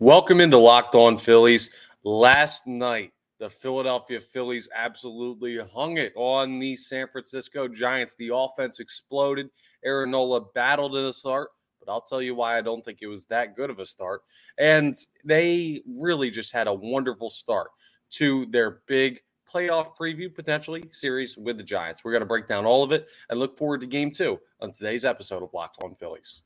Welcome 0.00 0.40
into 0.40 0.58
Locked 0.58 0.94
On 0.94 1.16
Phillies. 1.16 1.74
Last 2.04 2.68
night, 2.68 3.10
the 3.40 3.50
Philadelphia 3.50 4.20
Phillies 4.20 4.68
absolutely 4.72 5.58
hung 5.74 5.98
it 5.98 6.12
on 6.14 6.60
the 6.60 6.76
San 6.76 7.08
Francisco 7.08 7.66
Giants. 7.66 8.14
The 8.16 8.30
offense 8.32 8.78
exploded. 8.78 9.50
Aaron 9.84 10.12
Nola 10.12 10.42
battled 10.54 10.94
in 10.94 11.02
the 11.02 11.12
start, 11.12 11.48
but 11.80 11.90
I'll 11.90 12.00
tell 12.00 12.22
you 12.22 12.36
why 12.36 12.56
I 12.56 12.60
don't 12.60 12.84
think 12.84 12.98
it 13.02 13.08
was 13.08 13.26
that 13.26 13.56
good 13.56 13.70
of 13.70 13.80
a 13.80 13.86
start. 13.86 14.20
And 14.56 14.94
they 15.24 15.82
really 15.98 16.30
just 16.30 16.52
had 16.52 16.68
a 16.68 16.74
wonderful 16.74 17.28
start 17.28 17.70
to 18.10 18.46
their 18.46 18.82
big 18.86 19.18
playoff 19.52 19.96
preview 20.00 20.32
potentially 20.32 20.84
series 20.92 21.36
with 21.36 21.56
the 21.56 21.64
Giants. 21.64 22.04
We're 22.04 22.12
going 22.12 22.22
to 22.22 22.26
break 22.26 22.46
down 22.46 22.66
all 22.66 22.84
of 22.84 22.92
it 22.92 23.08
and 23.30 23.40
look 23.40 23.58
forward 23.58 23.80
to 23.80 23.88
game 23.88 24.12
two 24.12 24.38
on 24.60 24.70
today's 24.70 25.04
episode 25.04 25.42
of 25.42 25.48
Locked 25.52 25.82
On 25.82 25.96
Phillies. 25.96 26.42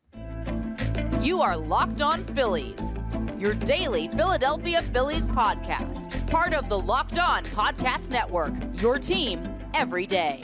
You 1.20 1.42
are 1.42 1.54
Locked 1.54 2.00
On 2.00 2.24
Phillies 2.24 2.94
your 3.42 3.54
daily 3.54 4.06
Philadelphia 4.08 4.80
Phillies 4.80 5.28
podcast. 5.28 6.30
Part 6.30 6.54
of 6.54 6.68
the 6.68 6.78
Locked 6.78 7.18
On 7.18 7.42
Podcast 7.46 8.08
Network, 8.08 8.54
your 8.80 9.00
team 9.00 9.42
every 9.74 10.06
day. 10.06 10.40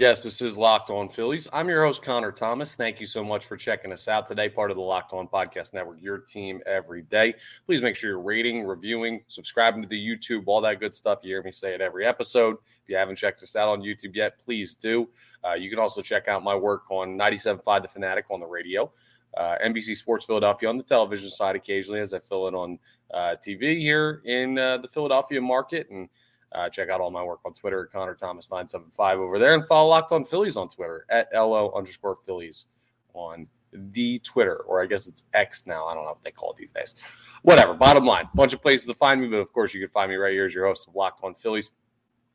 Yes, 0.00 0.24
this 0.24 0.40
is 0.40 0.56
Locked 0.56 0.88
On 0.88 1.10
Phillies. 1.10 1.46
I'm 1.52 1.68
your 1.68 1.84
host, 1.84 2.02
Connor 2.02 2.32
Thomas. 2.32 2.74
Thank 2.74 3.00
you 3.00 3.04
so 3.04 3.22
much 3.22 3.44
for 3.44 3.54
checking 3.58 3.92
us 3.92 4.08
out 4.08 4.26
today, 4.26 4.48
part 4.48 4.70
of 4.70 4.78
the 4.78 4.82
Locked 4.82 5.12
On 5.12 5.28
Podcast 5.28 5.74
Network, 5.74 6.00
your 6.00 6.16
team 6.16 6.62
every 6.64 7.02
day. 7.02 7.34
Please 7.66 7.82
make 7.82 7.96
sure 7.96 8.08
you're 8.08 8.18
rating, 8.18 8.64
reviewing, 8.64 9.22
subscribing 9.28 9.82
to 9.82 9.88
the 9.88 9.98
YouTube, 9.98 10.44
all 10.46 10.62
that 10.62 10.80
good 10.80 10.94
stuff. 10.94 11.18
You 11.22 11.34
hear 11.34 11.42
me 11.42 11.52
say 11.52 11.74
it 11.74 11.82
every 11.82 12.06
episode. 12.06 12.56
If 12.82 12.88
you 12.88 12.96
haven't 12.96 13.16
checked 13.16 13.42
us 13.42 13.54
out 13.56 13.68
on 13.68 13.82
YouTube 13.82 14.14
yet, 14.16 14.38
please 14.38 14.74
do. 14.74 15.06
Uh, 15.46 15.52
you 15.52 15.68
can 15.68 15.78
also 15.78 16.00
check 16.00 16.28
out 16.28 16.42
my 16.42 16.54
work 16.54 16.90
on 16.90 17.18
97.5 17.18 17.82
The 17.82 17.88
Fanatic 17.88 18.24
on 18.30 18.40
the 18.40 18.46
radio, 18.46 18.90
uh, 19.36 19.56
NBC 19.62 19.94
Sports 19.98 20.24
Philadelphia 20.24 20.70
on 20.70 20.78
the 20.78 20.82
television 20.82 21.28
side 21.28 21.56
occasionally 21.56 22.00
as 22.00 22.14
I 22.14 22.20
fill 22.20 22.48
in 22.48 22.54
on 22.54 22.78
uh, 23.12 23.34
TV 23.46 23.78
here 23.78 24.22
in 24.24 24.58
uh, 24.58 24.78
the 24.78 24.88
Philadelphia 24.88 25.42
market. 25.42 25.90
And 25.90 26.08
uh, 26.52 26.68
check 26.68 26.88
out 26.88 27.00
all 27.00 27.10
my 27.10 27.22
work 27.22 27.40
on 27.44 27.54
Twitter 27.54 27.84
at 27.84 27.92
Connor 27.92 28.14
Thomas 28.14 28.50
975 28.50 29.18
over 29.18 29.38
there 29.38 29.54
and 29.54 29.64
follow 29.64 29.88
Locked 29.88 30.12
on 30.12 30.24
Phillies 30.24 30.56
on 30.56 30.68
Twitter 30.68 31.06
at 31.10 31.28
LO 31.32 31.72
underscore 31.72 32.16
Phillies 32.24 32.66
on 33.14 33.46
the 33.72 34.18
Twitter, 34.20 34.56
or 34.56 34.82
I 34.82 34.86
guess 34.86 35.06
it's 35.06 35.24
X 35.32 35.66
now. 35.66 35.86
I 35.86 35.94
don't 35.94 36.04
know 36.04 36.10
what 36.10 36.22
they 36.22 36.32
call 36.32 36.52
it 36.52 36.56
these 36.56 36.72
days. 36.72 36.96
Whatever. 37.42 37.74
Bottom 37.74 38.04
line, 38.04 38.28
bunch 38.34 38.52
of 38.52 38.62
places 38.62 38.86
to 38.86 38.94
find 38.94 39.20
me, 39.20 39.28
but 39.28 39.36
of 39.36 39.52
course 39.52 39.72
you 39.74 39.80
can 39.80 39.88
find 39.88 40.10
me 40.10 40.16
right 40.16 40.32
here 40.32 40.46
as 40.46 40.54
your 40.54 40.66
host 40.66 40.88
of 40.88 40.94
Locked 40.94 41.22
on 41.22 41.34
Phillies. 41.34 41.70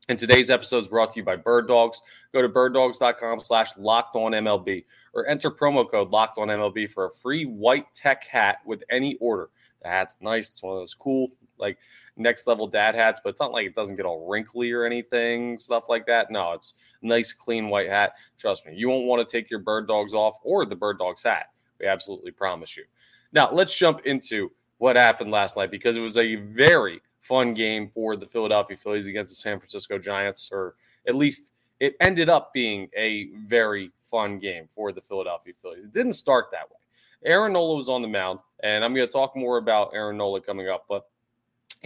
And 0.08 0.18
today's 0.18 0.50
episode 0.50 0.78
is 0.78 0.88
brought 0.88 1.10
to 1.12 1.20
you 1.20 1.24
by 1.24 1.34
Bird 1.34 1.66
Dogs. 1.66 2.00
Go 2.32 2.40
to 2.40 2.48
birddogs.com 2.48 3.40
slash 3.40 3.76
locked 3.76 4.14
on 4.14 4.32
MLB 4.32 4.84
or 5.14 5.26
enter 5.26 5.50
promo 5.50 5.90
code 5.90 6.10
locked 6.10 6.38
on 6.38 6.46
MLB 6.46 6.88
for 6.88 7.06
a 7.06 7.10
free 7.10 7.44
white 7.44 7.92
tech 7.92 8.24
hat 8.24 8.58
with 8.64 8.84
any 8.88 9.16
order. 9.16 9.50
The 9.82 9.88
hat's 9.88 10.18
nice. 10.20 10.50
It's 10.50 10.62
one 10.62 10.74
of 10.74 10.80
those 10.80 10.94
cool 10.94 11.32
like 11.58 11.78
next 12.16 12.46
level 12.46 12.66
dad 12.66 12.94
hats, 12.94 13.20
but 13.22 13.30
it's 13.30 13.40
not 13.40 13.52
like 13.52 13.66
it 13.66 13.74
doesn't 13.74 13.96
get 13.96 14.06
all 14.06 14.26
wrinkly 14.28 14.72
or 14.72 14.84
anything, 14.84 15.58
stuff 15.58 15.88
like 15.88 16.06
that. 16.06 16.30
No, 16.30 16.52
it's 16.52 16.74
nice, 17.02 17.32
clean 17.32 17.68
white 17.68 17.88
hat. 17.88 18.14
Trust 18.38 18.66
me, 18.66 18.74
you 18.74 18.88
won't 18.88 19.06
want 19.06 19.26
to 19.26 19.30
take 19.30 19.50
your 19.50 19.60
bird 19.60 19.86
dogs 19.88 20.14
off 20.14 20.38
or 20.42 20.64
the 20.64 20.76
bird 20.76 20.98
dogs 20.98 21.22
hat. 21.22 21.50
We 21.80 21.86
absolutely 21.86 22.30
promise 22.30 22.76
you. 22.76 22.84
Now, 23.32 23.50
let's 23.52 23.76
jump 23.76 24.00
into 24.06 24.50
what 24.78 24.96
happened 24.96 25.30
last 25.30 25.56
night 25.56 25.70
because 25.70 25.96
it 25.96 26.00
was 26.00 26.16
a 26.16 26.36
very 26.36 27.00
fun 27.20 27.54
game 27.54 27.88
for 27.88 28.16
the 28.16 28.26
Philadelphia 28.26 28.76
Phillies 28.76 29.06
against 29.06 29.32
the 29.32 29.36
San 29.36 29.58
Francisco 29.58 29.98
Giants, 29.98 30.50
or 30.52 30.74
at 31.06 31.14
least 31.14 31.52
it 31.80 31.96
ended 32.00 32.28
up 32.28 32.52
being 32.52 32.88
a 32.96 33.30
very 33.46 33.90
fun 34.00 34.38
game 34.38 34.66
for 34.68 34.92
the 34.92 35.00
Philadelphia 35.00 35.52
Phillies. 35.52 35.84
It 35.84 35.92
didn't 35.92 36.14
start 36.14 36.46
that 36.52 36.70
way. 36.70 36.76
Aaron 37.24 37.52
Nola 37.52 37.74
was 37.74 37.88
on 37.88 38.02
the 38.02 38.08
mound, 38.08 38.38
and 38.62 38.84
I'm 38.84 38.94
going 38.94 39.06
to 39.06 39.12
talk 39.12 39.36
more 39.36 39.58
about 39.58 39.90
Aaron 39.92 40.16
Nola 40.16 40.40
coming 40.40 40.68
up, 40.68 40.84
but 40.88 41.06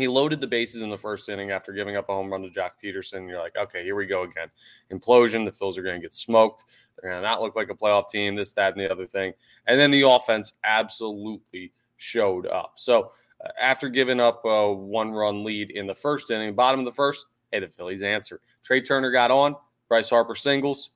he 0.00 0.08
loaded 0.08 0.40
the 0.40 0.46
bases 0.46 0.82
in 0.82 0.90
the 0.90 0.96
first 0.96 1.28
inning 1.28 1.50
after 1.50 1.72
giving 1.72 1.96
up 1.96 2.08
a 2.08 2.12
home 2.12 2.30
run 2.30 2.42
to 2.42 2.48
Joc 2.48 2.70
Pederson. 2.82 3.28
You're 3.28 3.40
like, 3.40 3.56
okay, 3.56 3.82
here 3.82 3.96
we 3.96 4.06
go 4.06 4.22
again. 4.22 4.48
Implosion. 4.92 5.44
The 5.44 5.50
Phils 5.50 5.76
are 5.76 5.82
going 5.82 5.96
to 5.96 6.02
get 6.02 6.14
smoked. 6.14 6.64
They're 6.96 7.10
going 7.10 7.22
to 7.22 7.28
not 7.28 7.42
look 7.42 7.56
like 7.56 7.70
a 7.70 7.74
playoff 7.74 8.08
team, 8.08 8.36
this, 8.36 8.52
that, 8.52 8.72
and 8.72 8.80
the 8.80 8.90
other 8.90 9.06
thing. 9.06 9.32
And 9.66 9.80
then 9.80 9.90
the 9.90 10.08
offense 10.08 10.52
absolutely 10.64 11.72
showed 11.96 12.46
up. 12.46 12.74
So 12.76 13.12
uh, 13.44 13.48
after 13.60 13.88
giving 13.88 14.20
up 14.20 14.42
a 14.44 14.72
one 14.72 15.12
run 15.12 15.44
lead 15.44 15.70
in 15.70 15.86
the 15.86 15.94
first 15.94 16.30
inning, 16.30 16.54
bottom 16.54 16.80
of 16.80 16.86
the 16.86 16.92
first, 16.92 17.26
hey, 17.52 17.60
the 17.60 17.68
Phillies 17.68 18.02
answer. 18.02 18.40
Trea 18.62 18.80
Turner 18.80 19.10
got 19.10 19.30
on. 19.30 19.56
Bryce 19.88 20.10
Harper 20.10 20.36
singles. 20.36 20.90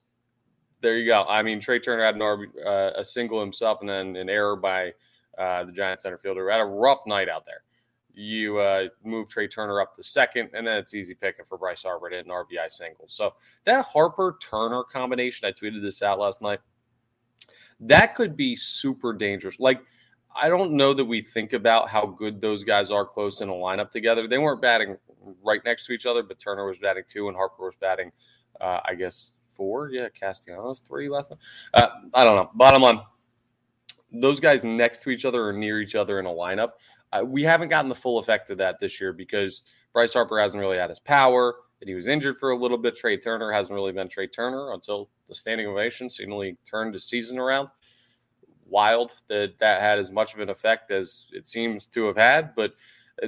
There 0.81 0.97
you 0.97 1.05
go. 1.05 1.25
I 1.27 1.41
mean, 1.41 1.59
Trea 1.59 1.79
Turner 1.79 2.05
had 2.05 2.15
an 2.15 2.21
RB, 2.21 2.45
uh, 2.65 2.91
a 2.95 3.03
single 3.03 3.39
himself 3.39 3.81
and 3.81 3.89
then 3.89 4.15
an 4.15 4.29
error 4.29 4.55
by 4.55 4.93
uh, 5.37 5.65
the 5.65 5.71
Giant 5.73 5.99
center 5.99 6.17
fielder. 6.17 6.49
Had 6.49 6.61
a 6.61 6.65
rough 6.65 6.99
night 7.05 7.27
out 7.27 7.45
there 7.45 7.64
you 8.15 8.59
uh, 8.59 8.87
move 9.03 9.29
Trea 9.29 9.47
Turner 9.47 9.81
up 9.81 9.93
to 9.95 10.03
second, 10.03 10.49
and 10.53 10.65
then 10.65 10.77
it's 10.77 10.93
easy 10.93 11.13
picking 11.13 11.45
for 11.45 11.57
Bryce 11.57 11.83
Harper 11.83 12.09
to 12.09 12.15
hit 12.15 12.25
an 12.25 12.31
RBI 12.31 12.69
single. 12.69 13.07
So 13.07 13.33
that 13.65 13.85
Harper 13.85 14.37
Turner 14.41 14.83
combination, 14.83 15.47
I 15.47 15.51
tweeted 15.51 15.81
this 15.81 16.01
out 16.01 16.19
last 16.19 16.41
night. 16.41 16.59
That 17.79 18.15
could 18.15 18.37
be 18.37 18.55
super 18.55 19.13
dangerous. 19.13 19.59
Like, 19.59 19.81
I 20.35 20.49
don't 20.49 20.71
know 20.71 20.93
that 20.93 21.05
we 21.05 21.21
think 21.21 21.53
about 21.53 21.89
how 21.89 22.05
good 22.05 22.41
those 22.41 22.63
guys 22.63 22.91
are 22.91 23.05
close 23.05 23.41
in 23.41 23.49
a 23.49 23.53
lineup 23.53 23.91
together. 23.91 24.27
They 24.27 24.37
weren't 24.37 24.61
batting 24.61 24.97
right 25.43 25.61
next 25.65 25.85
to 25.87 25.93
each 25.93 26.05
other, 26.05 26.23
but 26.23 26.39
Turner 26.39 26.65
was 26.65 26.79
batting 26.79 27.03
two 27.07 27.27
and 27.27 27.35
Harper 27.35 27.65
was 27.65 27.75
batting, 27.75 28.11
uh, 28.61 28.79
I 28.85 28.95
guess, 28.95 29.31
four. 29.45 29.89
Yeah, 29.89 30.07
Castellanos 30.09 30.81
three 30.81 31.09
last 31.09 31.29
time. 31.29 31.39
Uh, 31.73 31.87
I 32.13 32.23
don't 32.23 32.35
know. 32.35 32.49
Bottom 32.53 32.81
line, 32.81 33.01
those 34.11 34.39
guys 34.39 34.63
next 34.63 35.03
to 35.03 35.09
each 35.09 35.25
other 35.25 35.47
or 35.47 35.53
near 35.53 35.81
each 35.81 35.95
other 35.95 36.19
in 36.19 36.25
a 36.25 36.29
lineup 36.29 36.71
uh, 37.11 37.23
we 37.25 37.43
haven't 37.43 37.69
gotten 37.69 37.89
the 37.89 37.95
full 37.95 38.17
effect 38.17 38.49
of 38.49 38.57
that 38.57 38.79
this 38.79 38.99
year 38.99 39.13
because 39.13 39.63
Bryce 39.93 40.13
Harper 40.13 40.39
hasn't 40.39 40.59
really 40.59 40.77
had 40.77 40.89
his 40.89 40.99
power 40.99 41.55
and 41.81 41.89
he 41.89 41.95
was 41.95 42.07
injured 42.07 42.37
for 42.37 42.51
a 42.51 42.57
little 42.57 42.77
bit. 42.77 42.95
Trea 42.95 43.17
Turner 43.17 43.51
hasn't 43.51 43.75
really 43.75 43.91
been 43.91 44.09
Trea 44.09 44.27
Turner 44.27 44.73
until 44.73 45.09
the 45.27 45.35
standing 45.35 45.67
ovation 45.67 46.09
seemingly 46.09 46.57
turned 46.65 46.93
the 46.93 46.99
season 46.99 47.39
around. 47.39 47.69
Wild 48.67 49.11
that 49.27 49.59
that 49.59 49.81
had 49.81 49.99
as 49.99 50.11
much 50.11 50.33
of 50.33 50.39
an 50.39 50.49
effect 50.49 50.89
as 50.91 51.27
it 51.33 51.45
seems 51.45 51.87
to 51.87 52.05
have 52.07 52.17
had, 52.17 52.55
but 52.55 52.73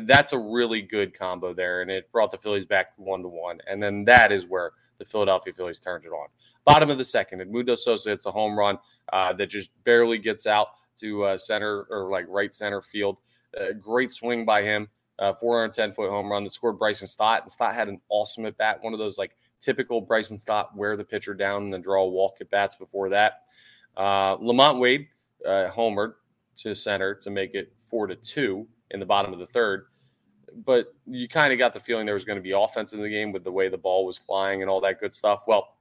that's 0.01 0.33
a 0.33 0.38
really 0.38 0.81
good 0.81 1.13
combo 1.13 1.53
there, 1.53 1.81
and 1.81 1.91
it 1.91 2.11
brought 2.11 2.31
the 2.31 2.38
Phillies 2.38 2.65
back 2.65 2.88
one 2.97 3.21
to 3.21 3.27
one. 3.27 3.59
And 3.67 3.81
then 3.81 4.05
that 4.05 4.31
is 4.31 4.45
where 4.45 4.71
the 4.97 5.05
Philadelphia 5.05 5.53
Phillies 5.53 5.79
turned 5.79 6.05
it 6.05 6.09
on. 6.09 6.27
Bottom 6.65 6.89
of 6.89 6.97
the 6.97 7.05
second, 7.05 7.41
Edmundo 7.41 7.77
Sosa 7.77 8.09
hits 8.09 8.25
a 8.25 8.31
home 8.31 8.57
run 8.57 8.77
uh, 9.13 9.33
that 9.33 9.47
just 9.47 9.69
barely 9.83 10.17
gets 10.17 10.47
out 10.47 10.67
to 10.99 11.23
uh, 11.23 11.38
center 11.38 11.85
or 11.89 12.09
like 12.09 12.25
right 12.27 12.53
center 12.53 12.81
field. 12.81 13.17
A 13.55 13.73
great 13.73 14.11
swing 14.11 14.45
by 14.45 14.61
him. 14.61 14.87
Uh, 15.19 15.33
410 15.33 15.93
foot 15.93 16.11
home 16.11 16.31
run 16.31 16.43
that 16.43 16.51
scored 16.51 16.77
Bryson 16.77 17.07
Stott. 17.07 17.41
And 17.41 17.51
Stott 17.51 17.73
had 17.73 17.87
an 17.87 17.99
awesome 18.09 18.45
at 18.45 18.57
bat, 18.57 18.83
one 18.83 18.93
of 18.93 18.99
those 18.99 19.17
like 19.17 19.35
typical 19.59 19.99
Bryson 20.01 20.37
Stott 20.37 20.75
wear 20.75 20.95
the 20.95 21.03
pitcher 21.03 21.33
down 21.33 21.63
and 21.63 21.73
then 21.73 21.81
draw 21.81 22.03
a 22.03 22.07
walk 22.07 22.37
at 22.39 22.49
bats 22.51 22.75
before 22.75 23.09
that. 23.09 23.41
Uh, 23.95 24.37
LaMonte 24.37 24.79
Wade 24.79 25.07
uh, 25.45 25.69
homered 25.71 26.13
to 26.57 26.75
center 26.75 27.15
to 27.15 27.29
make 27.29 27.55
it 27.55 27.73
four 27.75 28.07
to 28.07 28.15
two 28.15 28.67
in 28.91 28.99
the 28.99 29.05
bottom 29.05 29.33
of 29.33 29.39
the 29.39 29.45
third. 29.45 29.85
But 30.65 30.93
you 31.05 31.27
kind 31.27 31.51
of 31.51 31.59
got 31.59 31.73
the 31.73 31.79
feeling 31.79 32.05
there 32.05 32.15
was 32.15 32.25
going 32.25 32.37
to 32.37 32.43
be 32.43 32.51
offense 32.51 32.93
in 32.93 33.01
the 33.01 33.09
game 33.09 33.31
with 33.31 33.43
the 33.43 33.51
way 33.51 33.69
the 33.69 33.77
ball 33.77 34.05
was 34.05 34.17
flying 34.17 34.61
and 34.61 34.69
all 34.69 34.81
that 34.81 34.99
good 34.99 35.13
stuff. 35.13 35.43
Well, 35.47 35.75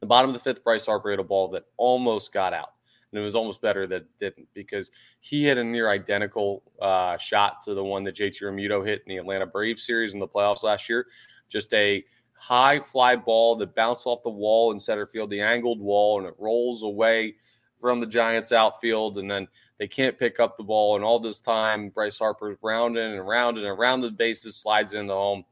the 0.00 0.06
bottom 0.06 0.30
of 0.30 0.34
the 0.34 0.40
fifth, 0.40 0.64
Bryce 0.64 0.86
Harper 0.86 1.10
hit 1.10 1.18
a 1.18 1.24
ball 1.24 1.48
that 1.48 1.64
almost 1.76 2.32
got 2.32 2.52
out 2.52 2.70
and 3.14 3.20
it 3.20 3.24
was 3.24 3.36
almost 3.36 3.62
better 3.62 3.86
that 3.86 4.04
didn't 4.18 4.48
because 4.54 4.90
he 5.20 5.44
had 5.44 5.56
a 5.56 5.62
near 5.62 5.88
identical 5.88 6.64
uh, 6.82 7.16
shot 7.16 7.62
to 7.62 7.72
the 7.72 7.84
one 7.84 8.02
that 8.02 8.16
JT 8.16 8.42
Realmuto 8.42 8.84
hit 8.84 9.02
in 9.06 9.10
the 9.10 9.18
Atlanta 9.18 9.46
Braves 9.46 9.86
series 9.86 10.14
in 10.14 10.18
the 10.18 10.26
playoffs 10.26 10.64
last 10.64 10.88
year. 10.88 11.06
Just 11.48 11.72
a 11.72 12.04
high 12.32 12.80
fly 12.80 13.14
ball 13.14 13.54
that 13.56 13.76
bounced 13.76 14.06
off 14.06 14.24
the 14.24 14.30
wall 14.30 14.72
in 14.72 14.80
center 14.80 15.06
field, 15.06 15.30
the 15.30 15.40
angled 15.40 15.80
wall, 15.80 16.18
and 16.18 16.26
it 16.26 16.34
rolls 16.38 16.82
away 16.82 17.36
from 17.76 18.00
the 18.00 18.06
Giants 18.06 18.50
outfield, 18.50 19.18
and 19.18 19.30
then 19.30 19.46
they 19.78 19.86
can't 19.86 20.18
pick 20.18 20.40
up 20.40 20.56
the 20.56 20.64
ball. 20.64 20.96
And 20.96 21.04
all 21.04 21.20
this 21.20 21.38
time, 21.38 21.90
Bryce 21.90 22.18
Harper's 22.18 22.58
rounding 22.62 23.12
and 23.12 23.28
rounding 23.28 23.64
and 23.64 23.78
around 23.78 24.00
the 24.00 24.10
bases, 24.10 24.56
slides 24.56 24.92
into 24.94 25.14
home, 25.14 25.44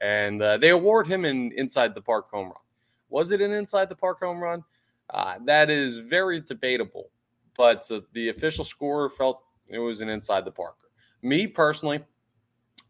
and 0.00 0.40
uh, 0.40 0.56
they 0.56 0.70
award 0.70 1.06
him 1.06 1.26
an 1.26 1.52
inside 1.54 1.94
the 1.94 2.00
park 2.00 2.30
home 2.30 2.46
run. 2.46 2.54
Was 3.10 3.30
it 3.30 3.42
an 3.42 3.52
inside 3.52 3.90
the 3.90 3.96
park 3.96 4.20
home 4.20 4.42
run? 4.42 4.64
Uh, 5.12 5.34
that 5.44 5.70
is 5.70 5.98
very 5.98 6.40
debatable, 6.40 7.10
but 7.56 7.84
uh, 7.90 8.00
the 8.12 8.28
official 8.28 8.64
scorer 8.64 9.08
felt 9.08 9.42
it 9.68 9.78
was 9.78 10.00
an 10.00 10.08
inside 10.08 10.44
the 10.44 10.50
Parker. 10.50 10.88
Me 11.22 11.46
personally, 11.46 12.00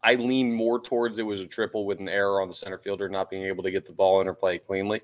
I 0.03 0.15
lean 0.15 0.53
more 0.53 0.79
towards 0.79 1.19
it 1.19 1.23
was 1.23 1.41
a 1.41 1.47
triple 1.47 1.85
with 1.85 1.99
an 1.99 2.09
error 2.09 2.41
on 2.41 2.47
the 2.47 2.53
center 2.53 2.77
fielder 2.77 3.09
not 3.09 3.29
being 3.29 3.43
able 3.43 3.63
to 3.63 3.71
get 3.71 3.85
the 3.85 3.91
ball 3.91 4.21
in 4.21 4.27
or 4.27 4.33
play 4.33 4.57
cleanly. 4.57 5.01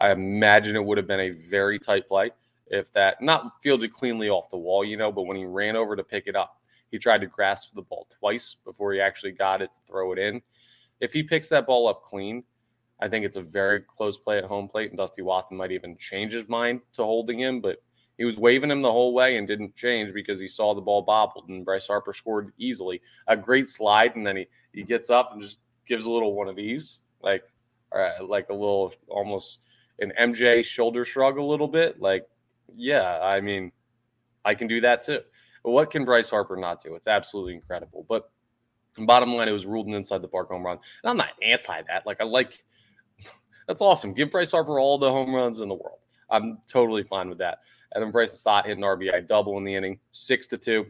I 0.00 0.10
imagine 0.10 0.76
it 0.76 0.84
would 0.84 0.98
have 0.98 1.06
been 1.06 1.20
a 1.20 1.30
very 1.30 1.78
tight 1.78 2.08
play 2.08 2.30
if 2.66 2.92
that 2.92 3.20
not 3.22 3.62
fielded 3.62 3.92
cleanly 3.92 4.28
off 4.28 4.50
the 4.50 4.58
wall, 4.58 4.84
you 4.84 4.96
know, 4.96 5.10
but 5.10 5.22
when 5.22 5.36
he 5.36 5.46
ran 5.46 5.76
over 5.76 5.96
to 5.96 6.04
pick 6.04 6.26
it 6.26 6.36
up, 6.36 6.60
He 6.90 6.98
tried 6.98 7.20
to 7.20 7.26
grasp 7.26 7.74
the 7.74 7.82
ball 7.82 8.06
twice 8.18 8.56
before 8.64 8.92
he 8.92 9.00
actually 9.00 9.32
got 9.32 9.62
it 9.62 9.70
to 9.74 9.80
throw 9.86 10.12
it 10.12 10.18
in. 10.18 10.42
If 11.00 11.12
he 11.12 11.22
picks 11.22 11.48
that 11.50 11.66
ball 11.66 11.88
up 11.88 12.02
clean, 12.02 12.44
I 13.00 13.08
think 13.08 13.24
it's 13.24 13.36
a 13.36 13.42
very 13.42 13.80
close 13.80 14.18
play 14.18 14.38
at 14.38 14.44
home 14.44 14.68
plate, 14.68 14.90
and 14.90 14.98
Dusty 14.98 15.22
Wathan 15.22 15.52
might 15.52 15.72
even 15.72 15.96
change 15.98 16.32
his 16.32 16.48
mind 16.48 16.80
to 16.94 17.04
holding 17.04 17.38
him, 17.38 17.60
but 17.60 17.78
he 18.16 18.24
was 18.24 18.36
waving 18.36 18.70
him 18.70 18.82
the 18.82 18.90
whole 18.90 19.14
way 19.14 19.36
and 19.36 19.46
didn't 19.46 19.76
change 19.76 20.12
because 20.12 20.40
he 20.40 20.48
saw 20.48 20.74
the 20.74 20.80
ball 20.80 21.02
bobbled, 21.02 21.48
and 21.48 21.64
Bryce 21.64 21.86
Harper 21.86 22.12
scored 22.12 22.52
easily. 22.58 23.00
A 23.28 23.36
great 23.36 23.68
slide, 23.68 24.16
and 24.16 24.26
then 24.26 24.36
he, 24.36 24.46
he 24.72 24.82
gets 24.82 25.08
up 25.08 25.30
and 25.32 25.40
just 25.40 25.58
gives 25.86 26.06
a 26.06 26.10
little 26.10 26.34
one 26.34 26.48
of 26.48 26.56
these, 26.56 27.00
like 27.22 27.44
uh, 27.96 28.24
like 28.26 28.48
a 28.50 28.54
little 28.54 28.92
almost 29.08 29.60
an 30.00 30.12
MJ 30.20 30.64
shoulder 30.64 31.04
shrug 31.04 31.38
a 31.38 31.42
little 31.42 31.68
bit. 31.68 32.00
Like, 32.00 32.26
yeah, 32.74 33.20
I 33.20 33.40
mean, 33.40 33.72
I 34.44 34.54
can 34.54 34.66
do 34.66 34.80
that 34.82 35.02
too. 35.02 35.20
But 35.64 35.70
what 35.70 35.90
can 35.90 36.04
Bryce 36.04 36.30
Harper 36.30 36.56
not 36.56 36.82
do? 36.82 36.94
It's 36.94 37.08
absolutely 37.08 37.54
incredible. 37.54 38.04
But 38.08 38.30
bottom 38.98 39.34
line, 39.34 39.48
it 39.48 39.52
was 39.52 39.66
ruled 39.66 39.86
an 39.86 39.94
inside 39.94 40.22
the 40.22 40.28
park 40.28 40.48
home 40.48 40.64
run. 40.64 40.78
And 41.02 41.10
I'm 41.10 41.16
not 41.16 41.30
anti 41.42 41.82
that. 41.88 42.06
Like, 42.06 42.20
I 42.20 42.24
like 42.24 42.64
that's 43.68 43.82
awesome. 43.82 44.14
Give 44.14 44.30
Bryce 44.30 44.50
Harper 44.50 44.80
all 44.80 44.98
the 44.98 45.10
home 45.10 45.34
runs 45.34 45.60
in 45.60 45.68
the 45.68 45.74
world. 45.74 45.98
I'm 46.30 46.58
totally 46.66 47.04
fine 47.04 47.28
with 47.28 47.38
that. 47.38 47.60
And 47.92 48.02
then 48.02 48.10
Bryce 48.10 48.32
Stott 48.32 48.66
hit 48.66 48.76
an 48.76 48.82
RBI 48.82 49.26
double 49.28 49.56
in 49.58 49.64
the 49.64 49.74
inning, 49.74 50.00
six 50.12 50.46
to 50.48 50.58
two. 50.58 50.86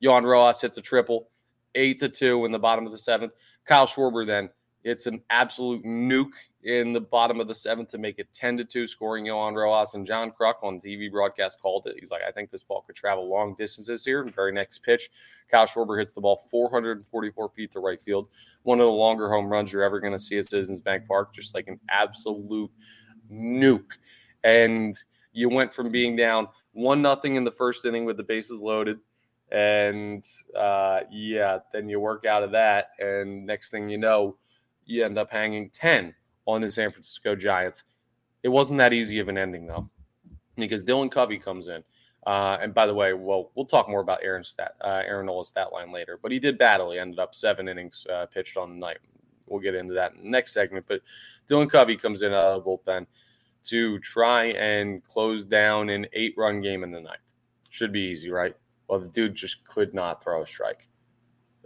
Johan 0.00 0.24
Rojas 0.24 0.60
hits 0.60 0.78
a 0.78 0.82
triple, 0.82 1.28
eight 1.74 1.98
to 2.00 2.08
two 2.08 2.44
in 2.44 2.52
the 2.52 2.58
bottom 2.58 2.86
of 2.86 2.92
the 2.92 2.98
seventh. 2.98 3.32
Kyle 3.64 3.86
Schwarber 3.86 4.26
then 4.26 4.50
it's 4.82 5.06
an 5.06 5.22
absolute 5.30 5.84
nuke 5.84 6.32
in 6.64 6.92
the 6.92 7.00
bottom 7.00 7.40
of 7.40 7.48
the 7.48 7.54
seventh 7.54 7.88
to 7.88 7.98
make 7.98 8.18
it 8.18 8.32
10 8.32 8.56
to 8.58 8.64
2, 8.64 8.86
scoring 8.86 9.26
Johan 9.26 9.54
Rojas. 9.54 9.94
And 9.94 10.06
John 10.06 10.30
Kruk 10.30 10.54
on 10.62 10.80
TV 10.80 11.10
broadcast 11.10 11.60
called 11.60 11.86
it. 11.86 11.96
He's 11.98 12.10
like, 12.10 12.22
I 12.26 12.30
think 12.30 12.50
this 12.50 12.62
ball 12.62 12.82
could 12.86 12.94
travel 12.94 13.28
long 13.28 13.54
distances 13.58 14.04
here. 14.04 14.22
Very 14.24 14.52
next 14.52 14.78
pitch, 14.78 15.10
Kyle 15.50 15.66
Schwarber 15.66 15.98
hits 15.98 16.12
the 16.12 16.20
ball 16.20 16.36
444 16.36 17.48
feet 17.48 17.72
to 17.72 17.80
right 17.80 18.00
field. 18.00 18.28
One 18.62 18.78
of 18.78 18.86
the 18.86 18.92
longer 18.92 19.28
home 19.28 19.46
runs 19.46 19.72
you're 19.72 19.82
ever 19.82 19.98
going 19.98 20.12
to 20.12 20.18
see 20.18 20.38
at 20.38 20.46
Citizens 20.46 20.80
Bank 20.80 21.06
Park, 21.08 21.34
just 21.34 21.54
like 21.54 21.66
an 21.66 21.80
absolute 21.90 22.70
nuke. 23.30 23.98
And 24.44 24.94
you 25.32 25.48
went 25.48 25.74
from 25.74 25.90
being 25.90 26.14
down 26.14 26.46
one 26.72 27.02
nothing 27.02 27.34
in 27.34 27.44
the 27.44 27.50
first 27.50 27.84
inning 27.84 28.04
with 28.04 28.16
the 28.16 28.22
bases 28.22 28.60
loaded. 28.60 28.98
And 29.50 30.24
uh, 30.58 31.00
yeah, 31.10 31.58
then 31.72 31.88
you 31.88 31.98
work 32.00 32.24
out 32.24 32.42
of 32.42 32.52
that. 32.52 32.90
And 32.98 33.46
next 33.46 33.70
thing 33.70 33.90
you 33.90 33.98
know, 33.98 34.36
you 34.86 35.04
end 35.04 35.18
up 35.18 35.30
hanging 35.30 35.70
10 35.70 36.14
on 36.46 36.62
the 36.62 36.70
San 36.70 36.90
Francisco 36.90 37.34
Giants. 37.34 37.84
It 38.42 38.48
wasn't 38.48 38.78
that 38.78 38.92
easy 38.92 39.18
of 39.20 39.28
an 39.28 39.38
ending, 39.38 39.66
though, 39.66 39.88
because 40.56 40.82
Dylan 40.82 41.10
Covey 41.10 41.38
comes 41.38 41.68
in. 41.68 41.84
Uh, 42.26 42.56
and 42.60 42.72
by 42.72 42.86
the 42.86 42.94
way, 42.94 43.12
well, 43.12 43.50
we'll 43.54 43.66
talk 43.66 43.88
more 43.88 44.00
about 44.00 44.20
Aaron 44.22 44.44
stat, 44.44 44.74
uh, 44.80 45.02
Aaron 45.04 45.26
Nola's 45.26 45.48
stat 45.48 45.72
line 45.72 45.92
later, 45.92 46.18
but 46.22 46.30
he 46.30 46.38
did 46.38 46.56
battle. 46.56 46.92
He 46.92 46.98
ended 46.98 47.18
up 47.18 47.34
seven 47.34 47.68
innings 47.68 48.06
uh, 48.12 48.26
pitched 48.26 48.56
on 48.56 48.70
the 48.70 48.76
night. 48.76 48.98
We'll 49.46 49.60
get 49.60 49.74
into 49.74 49.94
that 49.94 50.14
in 50.14 50.22
the 50.22 50.30
next 50.30 50.52
segment. 50.52 50.86
But 50.88 51.00
Dylan 51.48 51.68
Covey 51.68 51.96
comes 51.96 52.22
in 52.22 52.32
out 52.32 52.44
of 52.44 52.64
the 52.64 52.70
bullpen 52.70 53.06
to 53.64 53.98
try 53.98 54.46
and 54.46 55.02
close 55.02 55.44
down 55.44 55.88
an 55.90 56.06
eight 56.12 56.34
run 56.36 56.60
game 56.60 56.84
in 56.84 56.92
the 56.92 57.00
ninth. 57.00 57.32
Should 57.70 57.92
be 57.92 58.00
easy, 58.00 58.30
right? 58.30 58.54
Well, 58.88 59.00
the 59.00 59.08
dude 59.08 59.34
just 59.34 59.64
could 59.64 59.94
not 59.94 60.22
throw 60.22 60.42
a 60.42 60.46
strike. 60.46 60.88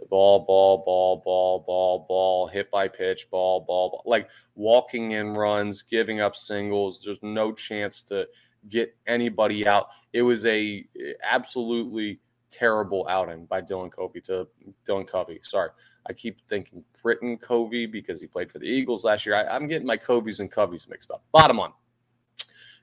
Ball, 0.09 0.45
ball, 0.45 0.83
ball, 0.85 1.21
ball, 1.23 1.63
ball, 1.65 2.05
ball, 2.07 2.47
hit 2.47 2.69
by 2.69 2.87
pitch, 2.87 3.29
ball, 3.29 3.61
ball, 3.61 3.89
ball, 3.89 4.03
like 4.05 4.29
walking 4.55 5.11
in 5.11 5.33
runs, 5.33 5.81
giving 5.81 6.21
up 6.21 6.35
singles. 6.35 7.01
There's 7.03 7.21
no 7.23 7.51
chance 7.51 8.03
to 8.03 8.27
get 8.69 8.95
anybody 9.07 9.67
out. 9.67 9.87
It 10.13 10.21
was 10.21 10.45
a 10.45 10.85
eh, 10.99 11.13
absolutely 11.23 12.19
terrible 12.49 13.07
outing 13.09 13.45
by 13.45 13.61
Dylan 13.61 13.91
Covey 13.91 14.21
to 14.21 14.47
Dylan 14.87 15.07
Covey. 15.07 15.39
Sorry, 15.43 15.69
I 16.07 16.13
keep 16.13 16.41
thinking 16.47 16.83
Britain 17.01 17.37
Covey 17.37 17.85
because 17.85 18.21
he 18.21 18.27
played 18.27 18.51
for 18.51 18.59
the 18.59 18.65
Eagles 18.67 19.03
last 19.03 19.25
year. 19.25 19.35
I, 19.35 19.55
am 19.55 19.67
getting 19.67 19.87
my 19.87 19.97
Coveys 19.97 20.39
and 20.39 20.51
Coveys 20.51 20.89
mixed 20.89 21.11
up. 21.11 21.23
Bottom 21.31 21.57
line, 21.57 21.71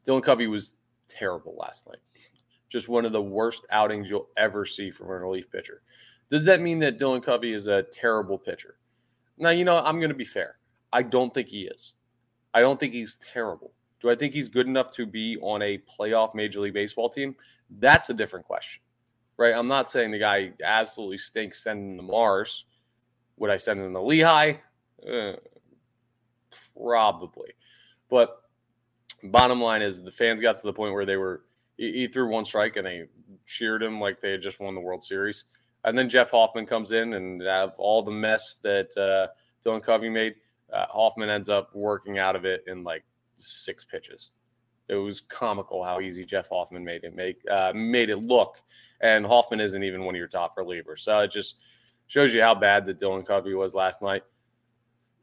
Dylan 0.06 0.22
Covey 0.22 0.46
was 0.46 0.76
terrible 1.08 1.56
last 1.58 1.86
night. 1.86 1.98
Just 2.68 2.88
one 2.88 3.04
of 3.04 3.12
the 3.12 3.22
worst 3.22 3.66
outings 3.70 4.08
you'll 4.08 4.28
ever 4.36 4.64
see 4.64 4.90
from 4.90 5.08
a 5.08 5.18
relief 5.18 5.50
pitcher. 5.50 5.82
Does 6.30 6.44
that 6.46 6.60
mean 6.60 6.78
that 6.80 6.98
Dylan 6.98 7.22
Covey 7.22 7.52
is 7.52 7.66
a 7.66 7.82
terrible 7.82 8.38
pitcher? 8.38 8.76
Now, 9.36 9.50
you 9.50 9.64
know, 9.64 9.78
I'm 9.78 9.98
going 9.98 10.10
to 10.10 10.16
be 10.16 10.24
fair. 10.24 10.56
I 10.92 11.02
don't 11.02 11.32
think 11.34 11.48
he 11.48 11.62
is. 11.62 11.94
I 12.52 12.60
don't 12.60 12.78
think 12.78 12.92
he's 12.92 13.16
terrible. 13.16 13.72
Do 14.00 14.10
I 14.10 14.14
think 14.14 14.34
he's 14.34 14.48
good 14.48 14.66
enough 14.66 14.90
to 14.92 15.06
be 15.06 15.38
on 15.40 15.62
a 15.62 15.78
playoff 15.78 16.34
Major 16.34 16.60
League 16.60 16.74
Baseball 16.74 17.08
team? 17.08 17.34
That's 17.78 18.10
a 18.10 18.14
different 18.14 18.46
question, 18.46 18.82
right? 19.36 19.54
I'm 19.54 19.66
not 19.66 19.90
saying 19.90 20.10
the 20.10 20.18
guy 20.18 20.52
absolutely 20.62 21.18
stinks 21.18 21.64
sending 21.64 21.96
to 21.96 22.02
Mars. 22.02 22.66
Would 23.38 23.50
I 23.50 23.56
send 23.56 23.80
him 23.80 23.92
to 23.94 24.00
Lehigh? 24.00 24.54
Uh, 25.08 25.32
probably. 26.76 27.52
But 28.08 28.42
bottom 29.24 29.60
line 29.60 29.82
is 29.82 30.02
the 30.02 30.10
fans 30.10 30.40
got 30.40 30.56
to 30.56 30.62
the 30.62 30.72
point 30.72 30.92
where 30.92 31.06
they 31.06 31.16
were, 31.16 31.42
he 31.76 32.06
threw 32.06 32.28
one 32.28 32.44
strike 32.44 32.76
and 32.76 32.86
they 32.86 33.04
cheered 33.46 33.82
him 33.82 34.00
like 34.00 34.20
they 34.20 34.32
had 34.32 34.42
just 34.42 34.60
won 34.60 34.74
the 34.74 34.80
World 34.80 35.02
Series. 35.02 35.44
And 35.84 35.96
then 35.96 36.08
Jeff 36.08 36.30
Hoffman 36.30 36.66
comes 36.66 36.92
in 36.92 37.14
and 37.14 37.42
have 37.42 37.74
all 37.78 38.02
the 38.02 38.10
mess 38.10 38.58
that 38.62 38.96
uh, 38.96 39.32
Dylan 39.64 39.82
Covey 39.82 40.08
made. 40.08 40.34
Uh, 40.72 40.86
Hoffman 40.88 41.28
ends 41.28 41.48
up 41.48 41.74
working 41.74 42.18
out 42.18 42.36
of 42.36 42.44
it 42.44 42.64
in 42.66 42.82
like 42.84 43.04
six 43.34 43.84
pitches. 43.84 44.30
It 44.88 44.94
was 44.94 45.20
comical 45.20 45.84
how 45.84 46.00
easy 46.00 46.24
Jeff 46.24 46.48
Hoffman 46.48 46.84
made 46.84 47.04
it 47.04 47.14
make 47.14 47.40
uh, 47.50 47.72
made 47.74 48.10
it 48.10 48.16
look. 48.16 48.60
And 49.00 49.26
Hoffman 49.26 49.60
isn't 49.60 49.82
even 49.82 50.04
one 50.04 50.14
of 50.14 50.18
your 50.18 50.28
top 50.28 50.56
relievers, 50.56 51.00
so 51.00 51.20
it 51.20 51.30
just 51.30 51.56
shows 52.06 52.34
you 52.34 52.42
how 52.42 52.54
bad 52.54 52.86
that 52.86 52.98
Dylan 52.98 53.26
Covey 53.26 53.54
was 53.54 53.74
last 53.74 54.02
night. 54.02 54.22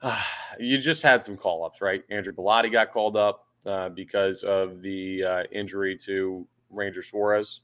you 0.60 0.78
just 0.78 1.04
had 1.04 1.24
some 1.24 1.38
call 1.38 1.66
ups, 1.66 1.81
right? 1.81 2.04
Andrew 2.10 2.34
Bellatti 2.34 2.72
got 2.72 2.92
called 2.92 3.18
up 3.18 3.48
uh, 3.66 3.90
because 3.90 4.44
of 4.44 4.81
the 4.81 5.24
uh, 5.24 5.44
injury 5.52 5.96
to 6.06 6.48
Ranger 6.69 7.02
Suarez 7.02 7.62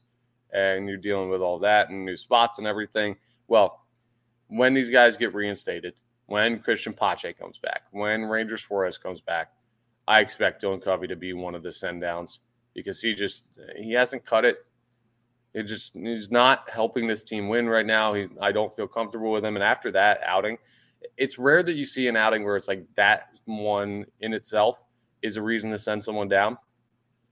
and 0.52 0.88
you're 0.88 0.98
dealing 0.98 1.28
with 1.30 1.40
all 1.40 1.58
that 1.60 1.90
and 1.90 2.04
new 2.04 2.16
spots 2.16 2.58
and 2.58 2.66
everything. 2.66 3.16
Well, 3.46 3.80
when 4.48 4.74
these 4.74 4.90
guys 4.90 5.16
get 5.16 5.34
reinstated, 5.34 5.94
when 6.26 6.60
Cristian 6.60 6.96
Pache 6.96 7.32
comes 7.34 7.58
back, 7.58 7.82
when 7.90 8.24
Ranger 8.24 8.56
Suarez 8.56 8.98
comes 8.98 9.20
back, 9.20 9.52
I 10.06 10.20
expect 10.20 10.62
Dylan 10.62 10.82
Covey 10.82 11.06
to 11.08 11.16
be 11.16 11.32
one 11.32 11.54
of 11.54 11.62
the 11.62 11.72
send 11.72 12.00
downs 12.00 12.40
because 12.74 13.00
he 13.00 13.14
just 13.14 13.44
he 13.76 13.92
hasn't 13.92 14.24
cut 14.24 14.44
it. 14.44 14.58
It 15.54 15.64
just 15.64 15.94
he's 15.94 16.30
not 16.30 16.70
helping 16.70 17.06
this 17.06 17.22
team 17.22 17.48
win 17.48 17.68
right 17.68 17.86
now. 17.86 18.14
He's 18.14 18.28
I 18.40 18.52
don't 18.52 18.72
feel 18.72 18.88
comfortable 18.88 19.32
with 19.32 19.44
him. 19.44 19.56
And 19.56 19.62
after 19.62 19.90
that 19.92 20.20
outing, 20.24 20.58
it's 21.16 21.38
rare 21.38 21.62
that 21.62 21.74
you 21.74 21.84
see 21.84 22.08
an 22.08 22.16
outing 22.16 22.44
where 22.44 22.56
it's 22.56 22.68
like 22.68 22.86
that 22.96 23.40
one 23.44 24.06
in 24.20 24.32
itself 24.32 24.84
is 25.22 25.36
a 25.36 25.42
reason 25.42 25.70
to 25.70 25.78
send 25.78 26.02
someone 26.04 26.28
down. 26.28 26.58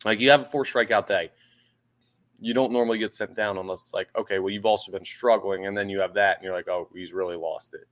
Like 0.05 0.21
you 0.21 0.31
have 0.31 0.43
a 0.43 0.45
four 0.45 0.65
strikeout 0.65 1.07
day 1.07 1.31
you 2.41 2.55
don't 2.55 2.73
normally 2.73 2.99
get 2.99 3.15
sent 3.15 3.35
down 3.35 3.59
unless 3.59 3.83
it's 3.83 3.95
like, 3.95 4.09
okay, 4.17 4.39
well, 4.39 4.51
you've 4.51 4.67
also 4.67 4.93
been 4.93 5.05
struggling. 5.05 5.67
And 5.67 5.77
then 5.77 5.89
you 5.89 6.01
have 6.01 6.15
that, 6.15 6.37
and 6.37 6.45
you're 6.45 6.55
like, 6.55 6.69
oh, 6.69 6.89
he's 6.95 7.13
really 7.13 7.37
lost 7.37 7.75
it. 7.75 7.89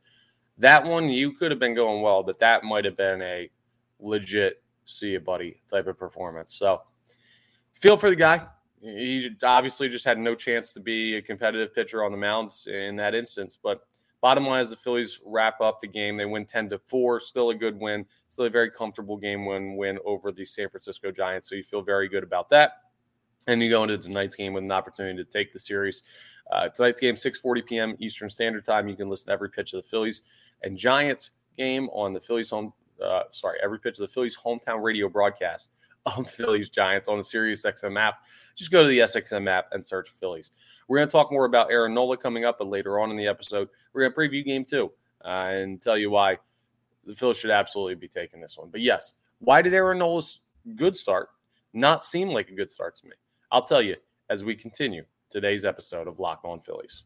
That 0.58 0.84
one, 0.84 1.08
you 1.08 1.32
could 1.32 1.50
have 1.50 1.60
been 1.60 1.74
going 1.74 2.02
well, 2.02 2.22
but 2.22 2.38
that 2.38 2.62
might 2.62 2.84
have 2.84 2.96
been 2.96 3.22
a 3.22 3.50
legit 3.98 4.62
see 4.84 5.10
you, 5.10 5.20
buddy 5.20 5.60
type 5.68 5.86
of 5.86 5.98
performance. 5.98 6.54
So 6.54 6.82
feel 7.72 7.96
for 7.96 8.10
the 8.10 8.16
guy. 8.16 8.46
He 8.80 9.30
obviously 9.42 9.88
just 9.88 10.04
had 10.04 10.18
no 10.18 10.34
chance 10.34 10.72
to 10.74 10.80
be 10.80 11.16
a 11.16 11.22
competitive 11.22 11.74
pitcher 11.74 12.04
on 12.04 12.12
the 12.12 12.18
mound 12.18 12.52
in 12.66 12.96
that 12.96 13.14
instance. 13.14 13.58
But 13.60 13.86
bottom 14.20 14.46
line 14.46 14.60
is 14.60 14.70
the 14.70 14.76
Phillies 14.76 15.20
wrap 15.24 15.60
up 15.62 15.80
the 15.80 15.88
game. 15.88 16.18
They 16.18 16.26
win 16.26 16.44
10 16.44 16.68
to 16.68 16.78
4. 16.78 17.20
Still 17.20 17.48
a 17.50 17.54
good 17.54 17.80
win. 17.80 18.04
Still 18.28 18.44
a 18.44 18.50
very 18.50 18.70
comfortable 18.70 19.16
game 19.16 19.46
win 19.46 19.76
win 19.76 19.98
over 20.04 20.32
the 20.32 20.44
San 20.44 20.68
Francisco 20.68 21.10
Giants. 21.10 21.48
So 21.48 21.54
you 21.54 21.62
feel 21.62 21.80
very 21.80 22.08
good 22.08 22.22
about 22.22 22.50
that 22.50 22.72
and 23.46 23.62
you 23.62 23.70
go 23.70 23.82
into 23.82 23.98
tonight's 23.98 24.36
game 24.36 24.52
with 24.52 24.64
an 24.64 24.72
opportunity 24.72 25.22
to 25.22 25.30
take 25.30 25.52
the 25.52 25.58
series. 25.58 26.02
Uh, 26.52 26.68
tonight's 26.68 27.00
game, 27.00 27.14
6:40 27.14 27.66
p.m. 27.66 27.96
Eastern 28.00 28.28
Standard 28.28 28.64
Time. 28.64 28.88
You 28.88 28.96
can 28.96 29.08
listen 29.08 29.28
to 29.28 29.32
every 29.32 29.50
pitch 29.50 29.72
of 29.72 29.82
the 29.82 29.88
Phillies 29.88 30.22
and 30.62 30.76
Giants 30.76 31.30
game 31.56 31.88
on 31.90 32.12
the 32.12 32.20
Phillies 32.20 32.50
home. 32.50 32.72
Uh, 33.02 33.22
sorry, 33.30 33.58
every 33.62 33.80
pitch 33.80 33.98
of 33.98 34.06
the 34.06 34.12
Phillies 34.12 34.36
hometown 34.36 34.82
radio 34.82 35.08
broadcast 35.08 35.72
of 36.06 36.28
Phillies 36.30 36.68
Giants 36.68 37.08
on 37.08 37.16
the 37.16 37.24
Sirius 37.24 37.64
XM 37.64 37.98
app. 37.98 38.24
Just 38.54 38.70
go 38.70 38.82
to 38.82 38.88
the 38.88 39.00
SXM 39.00 39.48
app 39.48 39.66
and 39.72 39.84
search 39.84 40.08
Phillies. 40.08 40.50
We're 40.86 40.98
going 40.98 41.08
to 41.08 41.12
talk 41.12 41.32
more 41.32 41.46
about 41.46 41.70
Aaron 41.70 41.94
Nola 41.94 42.16
coming 42.16 42.44
up, 42.44 42.58
but 42.58 42.68
later 42.68 43.00
on 43.00 43.10
in 43.10 43.16
the 43.16 43.26
episode, 43.26 43.68
we're 43.92 44.02
going 44.02 44.12
to 44.12 44.18
preview 44.18 44.44
game 44.44 44.64
two 44.64 44.92
uh, 45.24 45.28
and 45.28 45.80
tell 45.80 45.96
you 45.96 46.10
why 46.10 46.38
the 47.06 47.14
Phillies 47.14 47.38
should 47.38 47.50
absolutely 47.50 47.94
be 47.94 48.08
taking 48.08 48.40
this 48.40 48.58
one. 48.58 48.68
But 48.70 48.82
yes, 48.82 49.14
why 49.38 49.62
did 49.62 49.74
Aaron 49.74 49.98
Nola's 49.98 50.40
good 50.76 50.96
start 50.96 51.30
not 51.72 52.04
seem 52.04 52.28
like 52.28 52.50
a 52.50 52.54
good 52.54 52.70
start 52.70 52.94
to 52.96 53.06
me? 53.06 53.12
I'll 53.54 53.62
tell 53.62 53.80
you 53.80 53.94
as 54.30 54.42
we 54.42 54.56
continue 54.56 55.04
today's 55.30 55.64
episode 55.64 56.08
of 56.08 56.18
Locked 56.18 56.44
On 56.44 56.58
Phillies. 56.58 57.04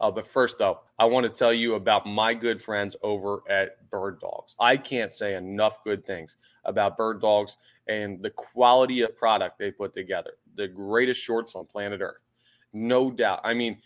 Uh, 0.00 0.10
but 0.10 0.26
first, 0.26 0.58
though, 0.58 0.80
I 0.98 1.04
want 1.04 1.32
to 1.32 1.38
tell 1.38 1.52
you 1.52 1.76
about 1.76 2.04
my 2.04 2.34
good 2.34 2.60
friends 2.60 2.96
over 3.04 3.44
at 3.48 3.88
Bird 3.88 4.18
Dogs. 4.18 4.56
I 4.58 4.76
can't 4.76 5.12
say 5.12 5.36
enough 5.36 5.84
good 5.84 6.04
things 6.04 6.38
about 6.64 6.96
Bird 6.96 7.20
Dogs 7.20 7.56
and 7.86 8.20
the 8.20 8.30
quality 8.30 9.02
of 9.02 9.14
product 9.14 9.58
they 9.58 9.70
put 9.70 9.94
together. 9.94 10.32
The 10.56 10.66
greatest 10.66 11.20
shorts 11.20 11.54
on 11.54 11.64
planet 11.64 12.00
Earth. 12.00 12.24
no 12.72 13.12
doubt. 13.12 13.42
I 13.44 13.54
mean, 13.54 13.80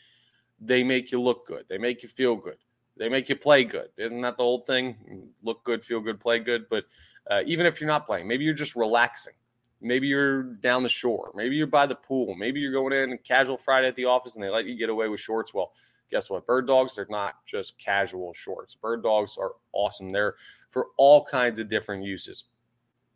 they 0.58 0.82
make 0.82 1.12
you 1.12 1.20
look 1.20 1.46
good, 1.46 1.66
they 1.68 1.76
make 1.76 2.02
you 2.02 2.08
feel 2.08 2.37
good, 2.37 2.56
they 2.96 3.11
make 3.11 3.28
you 3.28 3.37
play 3.37 3.62
good. 3.62 3.90
Isn't 3.99 4.22
that 4.22 4.38
the 4.38 4.42
old 4.42 4.66
thing? 4.66 5.28
Look 5.42 5.62
good, 5.64 5.84
feel 5.84 6.00
good, 6.00 6.18
play 6.18 6.38
good. 6.38 6.64
But 6.70 6.87
uh, 7.30 7.42
even 7.44 7.66
if 7.66 7.78
you're 7.78 7.88
not 7.88 8.06
playing, 8.06 8.26
maybe 8.26 8.44
you're 8.44 8.54
just 8.54 8.75
relaxing. 8.75 9.34
Maybe 9.82 10.06
you're 10.06 10.42
down 10.42 10.82
the 10.82 10.88
shore. 10.88 11.32
Maybe 11.34 11.56
you're 11.56 11.66
by 11.66 11.86
the 11.86 11.94
pool. 11.94 12.34
Maybe 12.34 12.60
you're 12.60 12.72
going 12.72 12.92
in 12.92 13.18
casual 13.18 13.56
Friday 13.56 13.88
at 13.88 13.96
the 13.96 14.04
office 14.04 14.34
and 14.34 14.42
they 14.42 14.48
let 14.48 14.64
you 14.64 14.76
get 14.76 14.88
away 14.88 15.08
with 15.08 15.20
shorts. 15.20 15.52
Well, 15.52 15.72
guess 16.10 16.30
what? 16.30 16.46
Bird 16.46 16.66
dogs, 16.66 16.94
they're 16.94 17.06
not 17.10 17.44
just 17.46 17.78
casual 17.78 18.32
shorts. 18.34 18.74
Bird 18.74 19.02
dogs 19.02 19.36
are 19.38 19.52
awesome. 19.72 20.10
They're 20.10 20.36
for 20.68 20.88
all 20.96 21.24
kinds 21.24 21.58
of 21.58 21.68
different 21.68 22.04
uses. 22.04 22.44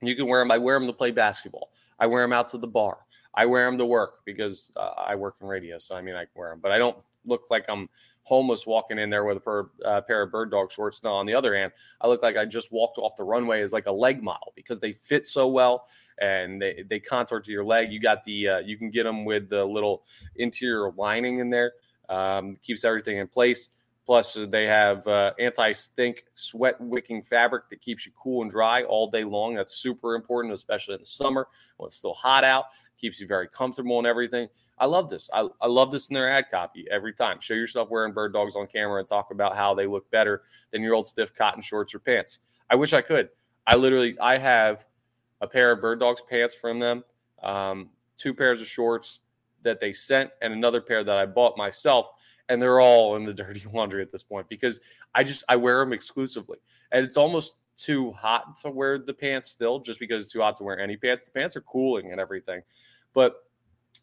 You 0.03 0.17
can 0.17 0.27
wear 0.27 0.41
them. 0.41 0.51
I 0.51 0.59
wear 0.59 0.79
them 0.79 0.89
to 0.89 0.93
play 0.93 1.11
basketball. 1.11 1.71
I 1.99 2.07
wear 2.07 2.23
them 2.23 2.33
out 2.33 2.49
to 2.49 2.59
the 2.59 2.67
bar. 2.67 2.99
I 3.35 3.47
wear 3.47 3.67
them 3.67 3.79
to 3.79 3.87
work 3.87 4.25
because 4.25 4.73
uh, 4.77 4.95
I 4.97 5.15
work 5.15 5.37
in 5.41 5.47
radio. 5.47 5.79
So, 5.79 5.95
I 5.95 6.03
mean, 6.03 6.17
I 6.17 6.25
wear 6.35 6.51
them, 6.51 6.61
but 6.63 6.73
I 6.73 6.79
don't 6.79 6.97
look 7.27 7.51
like 7.51 7.65
I'm 7.69 7.89
homeless 8.27 8.67
walking 8.67 8.99
in 8.99 9.09
there 9.09 9.25
with 9.25 9.37
a 9.37 9.41
per, 9.41 9.71
uh, 9.85 10.01
pair 10.01 10.23
of 10.23 10.33
bird 10.33 10.51
dog 10.51 10.71
shorts. 10.73 11.03
No, 11.05 11.13
on 11.13 11.27
the 11.27 11.35
other 11.35 11.57
hand, 11.57 11.73
I 12.01 12.09
look 12.09 12.23
like 12.23 12.37
I 12.37 12.45
just 12.45 12.73
walked 12.73 12.99
off 12.99 13.15
the 13.17 13.23
runway 13.23 13.63
as 13.63 13.73
like 13.73 13.87
a 13.87 13.93
leg 13.93 14.21
model 14.21 14.53
because 14.57 14.81
they 14.81 14.95
fit 14.95 15.27
so 15.27 15.47
well 15.47 15.87
and 16.21 16.61
they, 16.61 16.85
they 16.89 16.99
contour 16.99 17.41
to 17.41 17.53
your 17.53 17.65
leg. 17.65 17.93
You 17.93 18.01
got 18.01 18.25
the, 18.25 18.49
uh, 18.49 18.59
you 18.59 18.77
can 18.77 18.91
get 18.91 19.05
them 19.05 19.25
with 19.25 19.49
the 19.49 19.65
little 19.65 20.03
interior 20.35 20.91
lining 20.97 21.39
in 21.39 21.51
there, 21.51 21.75
um, 22.09 22.57
keeps 22.65 22.85
everything 22.85 23.19
in 23.19 23.29
place. 23.29 23.71
Plus, 24.07 24.39
they 24.51 24.67
have 24.67 25.07
uh, 25.09 25.33
anti 25.39 25.73
stink, 25.73 26.25
sweat 26.35 26.81
wicking 26.81 27.23
fabric 27.23 27.69
that 27.71 27.81
keeps 27.81 28.07
you 28.07 28.13
cool 28.17 28.43
and 28.43 28.51
dry 28.51 28.85
all 28.85 29.11
day 29.11 29.25
long. 29.25 29.55
That's 29.55 29.75
super 29.75 30.15
important, 30.15 30.55
especially 30.55 30.95
in 30.95 31.01
the 31.01 31.07
summer 31.07 31.49
when 31.77 31.89
it's 31.89 31.97
still 31.97 32.15
hot 32.15 32.45
out. 32.45 32.67
Keeps 32.99 33.21
you 33.21 33.27
very 33.27 33.49
comfortable 33.49 33.99
and 33.99 34.07
everything. 34.07 34.49
I 34.79 34.87
love 34.87 35.09
this. 35.09 35.31
I, 35.33 35.49
I 35.61 35.67
love 35.67 35.91
this 35.91 36.09
in 36.09 36.15
their 36.15 36.31
ad 36.31 36.47
copy 36.51 36.87
every 36.91 37.15
time. 37.15 37.41
Show 37.41 37.55
yourself 37.55 37.91
wearing 37.91 38.13
bird 38.13 38.33
dogs 38.33 38.57
on 38.57 38.67
camera 38.67 39.01
and 39.01 39.09
talk 39.09 39.31
about 39.31 39.57
how 39.57 39.75
they 39.75 39.87
look 39.87 40.11
better 40.11 40.43
than 40.71 40.83
your 40.83 40.95
old 40.95 41.07
stiff 41.07 41.35
cotton 41.35 41.63
shorts 41.63 41.95
or 41.95 41.99
pants. 41.99 42.41
I 42.69 42.75
wish 42.75 42.93
I 42.93 43.01
could. 43.01 43.31
I 43.67 43.77
literally, 43.77 44.19
I 44.21 44.39
have 44.39 44.85
a 45.41 45.47
pair 45.47 45.73
of 45.73 45.81
bird 45.81 46.01
dogs 46.01 46.23
pants 46.29 46.55
from 46.55 46.79
them, 46.79 47.05
um, 47.43 47.91
two 48.17 48.35
pairs 48.35 48.61
of 48.61 48.67
shorts 48.67 49.21
that 49.63 49.81
they 49.81 49.93
sent, 49.93 50.31
and 50.43 50.53
another 50.53 50.81
pair 50.81 51.03
that 51.05 51.17
I 51.17 51.27
bought 51.27 51.57
myself 51.57 52.13
and 52.49 52.61
they're 52.61 52.81
all 52.81 53.17
in 53.17 53.25
the 53.25 53.35
dirty 53.35 53.63
laundry 53.73 54.03
at 54.03 54.13
this 54.13 54.23
point 54.23 54.49
because 54.49 54.81
I 55.15 55.25
just 55.25 55.45
I 55.49 55.57
wear 55.57 55.81
them 55.81 55.93
exclusively, 55.93 56.59
and 56.93 57.05
it's 57.05 57.17
almost 57.17 57.59
too 57.77 58.13
hot 58.13 58.57
to 58.57 58.71
wear 58.71 58.99
the 58.99 59.15
pants 59.15 59.51
still, 59.51 59.81
just 59.81 60.01
because 60.01 60.25
it's 60.25 60.33
too 60.33 60.41
hot 60.41 60.57
to 60.57 60.65
wear 60.65 60.79
any 60.79 60.97
pants. 60.97 61.25
The 61.25 61.31
pants 61.31 61.57
are 61.57 61.63
cooling 61.63 62.13
and 62.13 62.21
everything, 62.21 62.63
but 63.17 63.47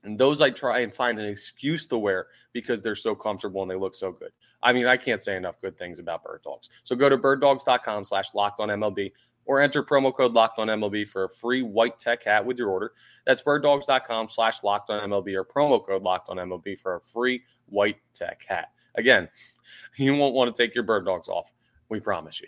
and 0.03 0.17
those 0.17 0.41
I 0.41 0.49
try 0.49 0.79
and 0.79 0.93
find 0.93 1.19
an 1.19 1.25
excuse 1.25 1.85
to 1.87 1.97
wear 1.99 2.27
because 2.51 2.81
they're 2.81 2.95
so 2.95 3.13
comfortable 3.13 3.61
and 3.61 3.69
they 3.69 3.75
look 3.75 3.93
so 3.93 4.11
good. 4.11 4.31
I 4.63 4.73
mean, 4.73 4.87
I 4.87 4.97
can't 4.97 5.21
say 5.21 5.37
enough 5.37 5.61
good 5.61 5.77
things 5.77 5.99
about 5.99 6.23
bird 6.23 6.41
dogs. 6.43 6.69
So 6.81 6.95
go 6.95 7.07
to 7.07 7.17
birddogs.com 7.17 8.03
slash 8.03 8.33
locked 8.33 8.59
on 8.59 8.69
MLB 8.69 9.11
or 9.45 9.61
enter 9.61 9.83
promo 9.83 10.13
code 10.13 10.33
locked 10.33 10.57
on 10.57 10.67
MLB 10.67 11.07
for 11.07 11.25
a 11.25 11.29
free 11.29 11.61
white 11.61 11.99
tech 11.99 12.23
hat 12.23 12.43
with 12.43 12.57
your 12.57 12.69
order. 12.69 12.93
That's 13.25 13.43
birddogs.com 13.43 14.29
slash 14.29 14.63
locked 14.63 14.89
on 14.89 15.09
MLB 15.09 15.35
or 15.35 15.45
promo 15.45 15.85
code 15.85 16.01
locked 16.01 16.29
on 16.29 16.37
MLB 16.37 16.77
for 16.77 16.95
a 16.95 17.01
free 17.01 17.43
white 17.67 17.97
tech 18.13 18.43
hat. 18.47 18.71
Again, 18.95 19.29
you 19.95 20.15
won't 20.15 20.33
want 20.33 20.53
to 20.53 20.61
take 20.61 20.73
your 20.73 20.85
bird 20.85 21.05
dogs 21.05 21.29
off. 21.29 21.53
We 21.87 21.99
promise 21.99 22.41
you. 22.41 22.47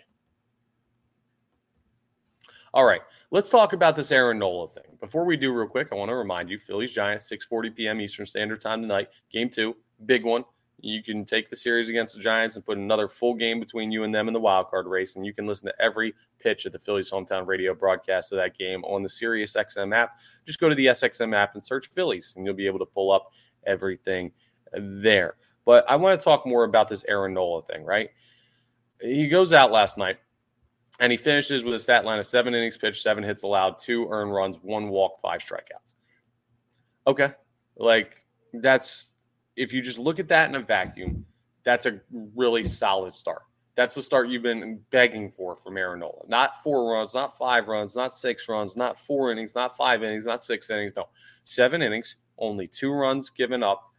All 2.76 2.84
right, 2.84 3.00
let's 3.30 3.48
talk 3.48 3.72
about 3.72 3.96
this 3.96 4.12
Aaron 4.12 4.38
Nola 4.38 4.68
thing. 4.68 4.98
Before 5.00 5.24
we 5.24 5.38
do, 5.38 5.50
real 5.50 5.66
quick, 5.66 5.88
I 5.90 5.94
want 5.94 6.10
to 6.10 6.14
remind 6.14 6.50
you: 6.50 6.58
Phillies 6.58 6.92
Giants, 6.92 7.26
6:40 7.32 7.74
p.m. 7.74 8.02
Eastern 8.02 8.26
Standard 8.26 8.60
Time 8.60 8.82
tonight. 8.82 9.08
Game 9.32 9.48
two, 9.48 9.74
big 10.04 10.26
one. 10.26 10.44
You 10.82 11.02
can 11.02 11.24
take 11.24 11.48
the 11.48 11.56
series 11.56 11.88
against 11.88 12.16
the 12.16 12.22
Giants 12.22 12.54
and 12.54 12.66
put 12.66 12.76
another 12.76 13.08
full 13.08 13.32
game 13.32 13.60
between 13.60 13.90
you 13.90 14.04
and 14.04 14.14
them 14.14 14.28
in 14.28 14.34
the 14.34 14.40
wild 14.40 14.68
card 14.68 14.86
race, 14.86 15.16
and 15.16 15.24
you 15.24 15.32
can 15.32 15.46
listen 15.46 15.68
to 15.68 15.82
every 15.82 16.14
pitch 16.38 16.66
of 16.66 16.72
the 16.72 16.78
Phillies 16.78 17.10
hometown 17.10 17.48
radio 17.48 17.72
broadcast 17.72 18.30
of 18.32 18.36
that 18.36 18.58
game 18.58 18.84
on 18.84 19.02
the 19.02 19.08
Sirius 19.08 19.56
XM 19.56 19.96
app. 19.96 20.18
Just 20.44 20.60
go 20.60 20.68
to 20.68 20.74
the 20.74 20.88
SXM 20.88 21.34
app 21.34 21.54
and 21.54 21.64
search 21.64 21.86
Phillies, 21.86 22.34
and 22.36 22.44
you'll 22.44 22.54
be 22.54 22.66
able 22.66 22.80
to 22.80 22.84
pull 22.84 23.10
up 23.10 23.32
everything 23.66 24.32
there. 24.74 25.36
But 25.64 25.88
I 25.88 25.96
want 25.96 26.20
to 26.20 26.22
talk 26.22 26.46
more 26.46 26.64
about 26.64 26.88
this 26.88 27.06
Aaron 27.08 27.32
Nola 27.32 27.62
thing, 27.62 27.86
right? 27.86 28.10
He 29.00 29.28
goes 29.28 29.54
out 29.54 29.72
last 29.72 29.96
night 29.96 30.18
and 31.00 31.12
he 31.12 31.16
finishes 31.18 31.64
with 31.64 31.74
a 31.74 31.78
stat 31.78 32.04
line 32.04 32.18
of 32.18 32.26
seven 32.26 32.54
innings 32.54 32.76
pitched, 32.76 33.02
seven 33.02 33.22
hits 33.22 33.42
allowed, 33.42 33.78
two 33.78 34.08
earned 34.10 34.32
runs, 34.32 34.58
one 34.62 34.88
walk, 34.88 35.18
five 35.20 35.40
strikeouts. 35.40 35.94
Okay. 37.06 37.32
Like 37.76 38.24
that's 38.52 39.08
if 39.56 39.72
you 39.72 39.82
just 39.82 39.98
look 39.98 40.18
at 40.18 40.28
that 40.28 40.48
in 40.48 40.54
a 40.54 40.60
vacuum, 40.60 41.24
that's 41.64 41.86
a 41.86 42.00
really 42.34 42.64
solid 42.64 43.14
start. 43.14 43.42
That's 43.74 43.94
the 43.94 44.02
start 44.02 44.28
you've 44.28 44.42
been 44.42 44.80
begging 44.90 45.30
for 45.30 45.54
from 45.56 45.76
Aaron 45.76 46.00
Nola. 46.00 46.22
Not 46.28 46.62
four 46.62 46.92
runs, 46.94 47.12
not 47.12 47.36
five 47.36 47.68
runs, 47.68 47.94
not 47.94 48.14
six 48.14 48.48
runs, 48.48 48.74
not 48.74 48.98
four 48.98 49.30
innings, 49.30 49.54
not 49.54 49.76
five 49.76 50.02
innings, 50.02 50.24
not 50.24 50.42
six 50.42 50.70
innings. 50.70 50.94
No, 50.96 51.08
seven 51.44 51.82
innings, 51.82 52.16
only 52.38 52.66
two 52.66 52.90
runs 52.92 53.28
given 53.28 53.62
up, 53.62 53.92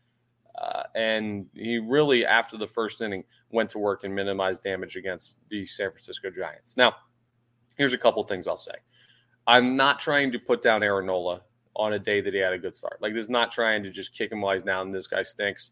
uh, 0.58 0.84
and 0.96 1.46
he 1.54 1.78
really, 1.78 2.26
after 2.26 2.58
the 2.58 2.68
first 2.68 3.02
inning, 3.02 3.24
went 3.52 3.70
to 3.72 3.80
work 3.80 4.04
and 4.04 4.14
minimized 4.14 4.64
damage 4.64 4.96
against 4.96 5.38
the 5.50 5.66
San 5.66 5.92
Francisco 5.92 6.30
Giants. 6.30 6.78
Now, 6.78 6.96
here's 7.78 7.94
a 7.94 7.98
couple 7.98 8.24
things 8.24 8.48
I'll 8.48 8.58
say. 8.58 8.74
I'm 9.46 9.76
not 9.76 10.00
trying 10.00 10.32
to 10.32 10.40
put 10.40 10.62
down 10.62 10.84
Aaron 10.84 11.06
Nola 11.06 11.42
on 11.76 11.94
a 11.94 12.00
day 12.00 12.22
that 12.22 12.34
he 12.34 12.40
had 12.40 12.54
a 12.54 12.58
good 12.58 12.76
start. 12.76 13.02
Like, 13.02 13.14
this 13.14 13.24
is 13.24 13.30
not 13.30 13.52
trying 13.52 13.84
to 13.84 13.92
just 13.92 14.14
kick 14.14 14.32
him 14.32 14.42
while 14.42 14.54
he's 14.54 14.64
down. 14.64 14.92
This 14.92 15.08
guy 15.08 15.22
stinks. 15.22 15.72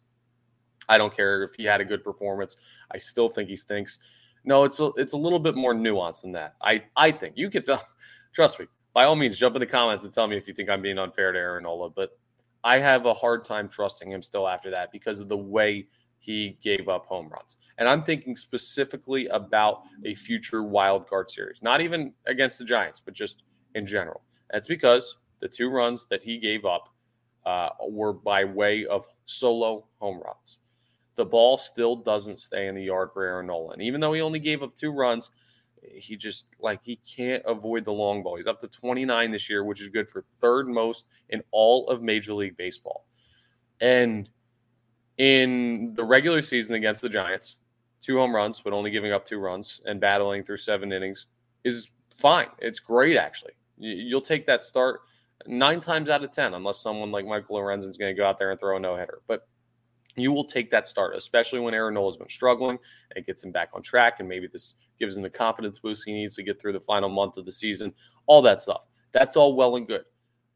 I 0.87 0.97
don't 0.97 1.15
care 1.15 1.43
if 1.43 1.55
he 1.55 1.63
had 1.63 1.81
a 1.81 1.85
good 1.85 2.03
performance. 2.03 2.57
I 2.91 2.97
still 2.99 3.27
think 3.27 3.49
he 3.49 3.55
stinks. 3.55 3.99
No, 4.43 4.63
it's 4.63 4.79
a, 4.79 4.91
it's 4.97 5.13
a 5.13 5.17
little 5.17 5.39
bit 5.39 5.55
more 5.55 5.73
nuanced 5.73 6.21
than 6.21 6.33
that. 6.33 6.55
I 6.61 6.83
I 6.95 7.11
think 7.11 7.33
you 7.35 7.49
can 7.49 7.63
tell. 7.63 7.81
Trust 8.33 8.59
me. 8.59 8.67
By 8.93 9.05
all 9.05 9.15
means, 9.15 9.37
jump 9.37 9.55
in 9.55 9.59
the 9.59 9.65
comments 9.65 10.05
and 10.05 10.13
tell 10.13 10.27
me 10.27 10.37
if 10.37 10.47
you 10.47 10.53
think 10.53 10.69
I'm 10.69 10.81
being 10.81 10.99
unfair 10.99 11.31
to 11.31 11.39
Aaron 11.39 11.63
Nola. 11.63 11.89
But 11.89 12.11
I 12.65 12.79
have 12.79 13.05
a 13.05 13.13
hard 13.13 13.45
time 13.45 13.69
trusting 13.69 14.11
him 14.11 14.23
still 14.23 14.47
after 14.47 14.71
that 14.71 14.91
because 14.91 15.21
of 15.21 15.29
the 15.29 15.37
way 15.37 15.87
he 16.17 16.57
gave 16.63 16.89
up 16.89 17.05
home 17.05 17.29
runs. 17.29 17.57
And 17.77 17.87
I'm 17.87 18.01
thinking 18.01 18.35
specifically 18.35 19.27
about 19.27 19.83
a 20.03 20.15
future 20.15 20.63
wild 20.63 21.07
card 21.07 21.29
series, 21.29 21.61
not 21.61 21.79
even 21.79 22.11
against 22.25 22.57
the 22.57 22.65
Giants, 22.65 22.99
but 22.99 23.13
just 23.13 23.43
in 23.75 23.85
general. 23.85 24.23
That's 24.51 24.67
because 24.67 25.19
the 25.39 25.47
two 25.47 25.69
runs 25.69 26.07
that 26.07 26.23
he 26.23 26.39
gave 26.39 26.65
up 26.65 26.89
uh, 27.45 27.69
were 27.87 28.13
by 28.13 28.43
way 28.43 28.87
of 28.87 29.05
solo 29.25 29.85
home 29.99 30.19
runs. 30.25 30.57
The 31.13 31.25
ball 31.25 31.59
still 31.59 31.95
doesn't 31.95 32.39
stay 32.39 32.67
in 32.67 32.73
the 32.73 32.83
yard 32.83 33.11
for 33.13 33.23
Aaron 33.23 33.45
Nolan. 33.45 33.79
Even 33.79 34.01
though 34.01 34.13
he 34.13 34.21
only 34.21 34.39
gave 34.39 34.63
up 34.63 34.75
two 34.75 34.91
runs, 34.91 35.29
he 35.93 36.15
just 36.15 36.47
like 36.59 36.79
he 36.83 36.97
can't 36.97 37.43
avoid 37.45 37.85
the 37.85 37.93
long 37.93 38.23
ball. 38.23 38.37
He's 38.37 38.47
up 38.47 38.59
to 38.61 38.67
29 38.67 39.31
this 39.31 39.49
year, 39.49 39.63
which 39.63 39.81
is 39.81 39.87
good 39.89 40.09
for 40.09 40.23
third 40.39 40.67
most 40.67 41.07
in 41.29 41.43
all 41.51 41.87
of 41.87 42.01
Major 42.01 42.33
League 42.33 42.57
Baseball. 42.57 43.05
And 43.81 44.29
in 45.17 45.93
the 45.95 46.03
regular 46.03 46.41
season 46.41 46.75
against 46.75 47.01
the 47.01 47.09
Giants, 47.09 47.57
two 48.01 48.17
home 48.17 48.35
runs, 48.35 48.61
but 48.61 48.73
only 48.73 48.91
giving 48.91 49.11
up 49.11 49.25
two 49.25 49.39
runs 49.39 49.81
and 49.85 49.99
battling 49.99 50.43
through 50.43 50.57
seven 50.57 50.91
innings 50.91 51.27
is 51.63 51.89
fine. 52.15 52.47
It's 52.59 52.79
great, 52.79 53.17
actually. 53.17 53.53
You'll 53.77 54.21
take 54.21 54.45
that 54.45 54.63
start 54.63 55.01
nine 55.47 55.79
times 55.79 56.09
out 56.09 56.23
of 56.23 56.31
10, 56.31 56.53
unless 56.53 56.79
someone 56.81 57.11
like 57.11 57.25
Michael 57.25 57.57
Lorenzen 57.57 57.89
is 57.89 57.97
going 57.97 58.15
to 58.15 58.19
go 58.19 58.27
out 58.27 58.37
there 58.37 58.51
and 58.51 58.59
throw 58.59 58.77
a 58.77 58.79
no 58.79 58.95
hitter. 58.95 59.19
But 59.27 59.47
you 60.15 60.31
will 60.31 60.45
take 60.45 60.69
that 60.71 60.87
start, 60.87 61.15
especially 61.15 61.59
when 61.59 61.73
Aaron 61.73 61.93
Nola 61.93 62.07
has 62.07 62.17
been 62.17 62.29
struggling 62.29 62.77
and 63.15 63.25
gets 63.25 63.43
him 63.43 63.51
back 63.51 63.69
on 63.73 63.81
track. 63.81 64.15
And 64.19 64.29
maybe 64.29 64.47
this 64.47 64.75
gives 64.99 65.15
him 65.17 65.23
the 65.23 65.29
confidence 65.29 65.79
boost 65.79 66.03
he 66.05 66.13
needs 66.13 66.35
to 66.35 66.43
get 66.43 66.61
through 66.61 66.73
the 66.73 66.79
final 66.79 67.09
month 67.09 67.37
of 67.37 67.45
the 67.45 67.51
season, 67.51 67.93
all 68.27 68.41
that 68.41 68.61
stuff. 68.61 68.85
That's 69.11 69.35
all 69.35 69.55
well 69.55 69.75
and 69.75 69.87
good. 69.87 70.03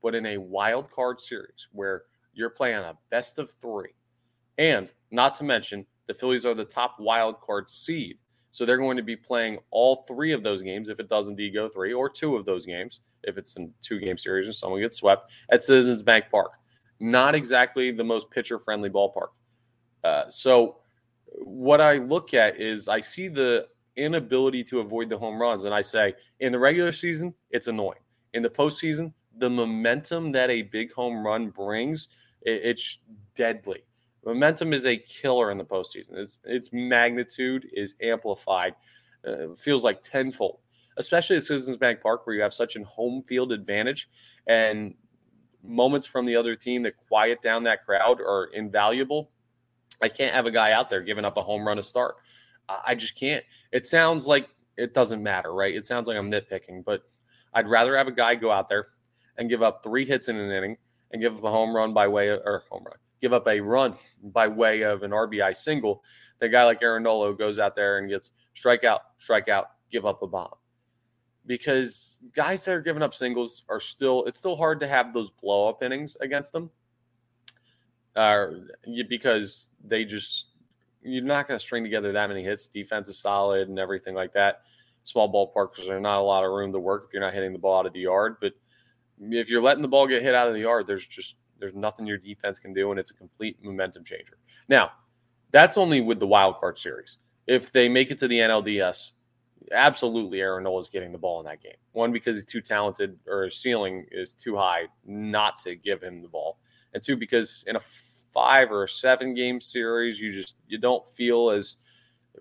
But 0.01 0.15
in 0.15 0.25
a 0.25 0.37
wild 0.37 0.91
card 0.91 1.19
series 1.19 1.67
where 1.71 2.03
you're 2.33 2.49
playing 2.49 2.77
a 2.77 2.97
best 3.09 3.39
of 3.39 3.51
three, 3.51 3.93
and 4.57 4.91
not 5.11 5.35
to 5.35 5.43
mention 5.43 5.85
the 6.07 6.13
Phillies 6.13 6.45
are 6.45 6.53
the 6.53 6.65
top 6.65 6.95
wild 6.99 7.39
card 7.41 7.69
seed. 7.69 8.17
So 8.51 8.65
they're 8.65 8.77
going 8.77 8.97
to 8.97 9.03
be 9.03 9.15
playing 9.15 9.59
all 9.69 10.03
three 10.07 10.31
of 10.31 10.43
those 10.43 10.61
games 10.61 10.89
if 10.89 10.99
it 10.99 11.07
does 11.07 11.27
indeed 11.27 11.53
go 11.53 11.69
three, 11.69 11.93
or 11.93 12.09
two 12.09 12.35
of 12.35 12.45
those 12.45 12.65
games 12.65 13.01
if 13.23 13.37
it's 13.37 13.55
in 13.57 13.71
two 13.81 13.99
game 13.99 14.17
series 14.17 14.47
and 14.47 14.55
someone 14.55 14.81
gets 14.81 14.97
swept 14.97 15.31
at 15.51 15.61
Citizens 15.61 16.01
Bank 16.01 16.25
Park. 16.31 16.53
Not 16.99 17.35
exactly 17.35 17.91
the 17.91 18.03
most 18.03 18.31
pitcher 18.31 18.57
friendly 18.59 18.89
ballpark. 18.89 19.29
Uh, 20.03 20.29
so 20.29 20.77
what 21.37 21.81
I 21.81 21.97
look 21.97 22.33
at 22.33 22.59
is 22.59 22.87
I 22.87 23.01
see 23.01 23.27
the 23.27 23.67
inability 23.99 24.63
to 24.65 24.79
avoid 24.79 25.09
the 25.09 25.17
home 25.17 25.41
runs, 25.41 25.65
and 25.65 25.73
I 25.73 25.81
say 25.81 26.13
in 26.39 26.51
the 26.51 26.59
regular 26.59 26.91
season 26.91 27.33
it's 27.51 27.67
annoying. 27.67 27.99
In 28.33 28.43
the 28.43 28.49
postseason, 28.49 29.13
the 29.37 29.49
momentum 29.49 30.31
that 30.33 30.49
a 30.49 30.63
big 30.63 30.93
home 30.93 31.25
run 31.25 31.49
brings, 31.49 32.09
it, 32.41 32.61
it's 32.63 32.99
deadly. 33.35 33.83
Momentum 34.25 34.73
is 34.73 34.85
a 34.85 34.97
killer 34.97 35.51
in 35.51 35.57
the 35.57 35.65
postseason. 35.65 36.17
Its 36.17 36.39
its 36.43 36.69
magnitude 36.73 37.67
is 37.73 37.95
amplified, 38.01 38.75
uh, 39.25 39.53
feels 39.55 39.83
like 39.83 40.01
tenfold, 40.01 40.59
especially 40.97 41.37
at 41.37 41.43
Citizens 41.43 41.77
Bank 41.77 42.01
Park 42.01 42.25
where 42.25 42.35
you 42.35 42.41
have 42.41 42.53
such 42.53 42.75
an 42.75 42.83
home 42.83 43.23
field 43.23 43.51
advantage. 43.51 44.09
And 44.47 44.95
moments 45.63 46.07
from 46.07 46.25
the 46.25 46.35
other 46.35 46.55
team 46.55 46.83
that 46.83 46.95
quiet 47.07 47.41
down 47.41 47.63
that 47.63 47.85
crowd 47.85 48.19
are 48.21 48.49
invaluable. 48.53 49.31
I 50.01 50.09
can't 50.09 50.33
have 50.33 50.45
a 50.45 50.51
guy 50.51 50.71
out 50.71 50.89
there 50.89 51.01
giving 51.01 51.25
up 51.25 51.37
a 51.37 51.41
home 51.41 51.67
run 51.67 51.77
to 51.77 51.83
start. 51.83 52.15
I 52.85 52.95
just 52.95 53.15
can't. 53.15 53.43
It 53.71 53.85
sounds 53.85 54.27
like 54.27 54.49
it 54.77 54.93
doesn't 54.93 55.21
matter, 55.21 55.53
right? 55.53 55.75
It 55.75 55.85
sounds 55.85 56.07
like 56.07 56.17
I'm 56.17 56.31
nitpicking, 56.31 56.85
but 56.85 57.03
I'd 57.53 57.67
rather 57.67 57.97
have 57.97 58.07
a 58.07 58.11
guy 58.11 58.35
go 58.35 58.51
out 58.51 58.69
there 58.69 58.87
and 59.37 59.49
give 59.49 59.63
up 59.63 59.83
three 59.83 60.05
hits 60.05 60.29
in 60.29 60.37
an 60.37 60.51
inning 60.51 60.77
and 61.11 61.21
give 61.21 61.37
up 61.37 61.43
a 61.43 61.51
home 61.51 61.75
run 61.75 61.93
by 61.93 62.07
way 62.07 62.29
of, 62.29 62.41
or 62.45 62.63
home 62.69 62.83
run, 62.85 62.97
give 63.21 63.33
up 63.33 63.47
a 63.47 63.59
run 63.59 63.95
by 64.23 64.47
way 64.47 64.83
of 64.83 65.03
an 65.03 65.11
RBI 65.11 65.55
single. 65.55 66.03
The 66.39 66.49
guy 66.49 66.63
like 66.63 66.81
Aaron 66.81 67.03
Nola 67.03 67.33
goes 67.33 67.59
out 67.59 67.75
there 67.75 67.97
and 67.97 68.09
gets 68.09 68.31
strikeout, 68.55 68.99
strikeout, 69.19 69.65
give 69.91 70.05
up 70.05 70.21
a 70.21 70.27
bomb. 70.27 70.53
Because 71.45 72.19
guys 72.35 72.63
that 72.65 72.73
are 72.73 72.81
giving 72.81 73.01
up 73.01 73.13
singles 73.13 73.63
are 73.69 73.79
still, 73.79 74.23
it's 74.25 74.39
still 74.39 74.55
hard 74.55 74.79
to 74.81 74.87
have 74.87 75.13
those 75.13 75.31
blow 75.31 75.67
up 75.67 75.81
innings 75.81 76.15
against 76.21 76.53
them. 76.53 76.69
Uh, 78.15 78.47
because 79.07 79.69
they 79.83 80.05
just, 80.05 80.48
you're 81.11 81.23
not 81.23 81.47
going 81.47 81.57
to 81.57 81.63
string 81.63 81.83
together 81.83 82.11
that 82.11 82.27
many 82.27 82.43
hits. 82.43 82.67
Defense 82.67 83.09
is 83.09 83.19
solid 83.19 83.69
and 83.69 83.79
everything 83.79 84.15
like 84.15 84.33
that. 84.33 84.61
Small 85.03 85.31
ballparks, 85.31 85.77
there's 85.77 86.01
not 86.01 86.19
a 86.19 86.21
lot 86.21 86.43
of 86.43 86.51
room 86.51 86.71
to 86.73 86.79
work 86.79 87.05
if 87.07 87.13
you're 87.13 87.21
not 87.21 87.33
hitting 87.33 87.53
the 87.53 87.59
ball 87.59 87.79
out 87.79 87.85
of 87.85 87.93
the 87.93 88.01
yard. 88.01 88.37
But 88.41 88.53
if 89.21 89.49
you're 89.49 89.61
letting 89.61 89.81
the 89.81 89.87
ball 89.87 90.07
get 90.07 90.21
hit 90.21 90.35
out 90.35 90.47
of 90.47 90.53
the 90.53 90.61
yard, 90.61 90.87
there's 90.87 91.07
just 91.07 91.37
there's 91.59 91.73
nothing 91.73 92.05
your 92.05 92.17
defense 92.17 92.57
can 92.57 92.73
do, 92.73 92.91
and 92.91 92.99
it's 92.99 93.11
a 93.11 93.13
complete 93.13 93.57
momentum 93.61 94.03
changer. 94.03 94.37
Now, 94.69 94.91
that's 95.51 95.77
only 95.77 96.01
with 96.01 96.19
the 96.19 96.27
wild 96.27 96.57
card 96.57 96.77
series. 96.77 97.17
If 97.47 97.71
they 97.71 97.89
make 97.89 98.11
it 98.11 98.19
to 98.19 98.27
the 98.27 98.39
NLDS, 98.39 99.11
absolutely 99.71 100.41
Aaron 100.41 100.63
Nola 100.63 100.79
is 100.79 100.87
getting 100.87 101.11
the 101.11 101.17
ball 101.17 101.39
in 101.39 101.45
that 101.45 101.61
game. 101.61 101.73
One, 101.91 102.11
because 102.11 102.35
he's 102.35 102.45
too 102.45 102.61
talented 102.61 103.17
or 103.27 103.43
his 103.43 103.57
ceiling 103.57 104.05
is 104.11 104.33
too 104.33 104.55
high 104.55 104.83
not 105.05 105.59
to 105.59 105.75
give 105.75 106.01
him 106.01 106.21
the 106.21 106.27
ball. 106.27 106.59
And 106.93 107.03
two, 107.03 107.17
because 107.17 107.63
in 107.67 107.75
a 107.75 107.79
five 108.33 108.71
or 108.71 108.87
seven 108.87 109.33
game 109.33 109.59
series, 109.59 110.19
you 110.19 110.31
just 110.31 110.57
you 110.67 110.77
don't 110.77 111.07
feel 111.07 111.49
as 111.49 111.77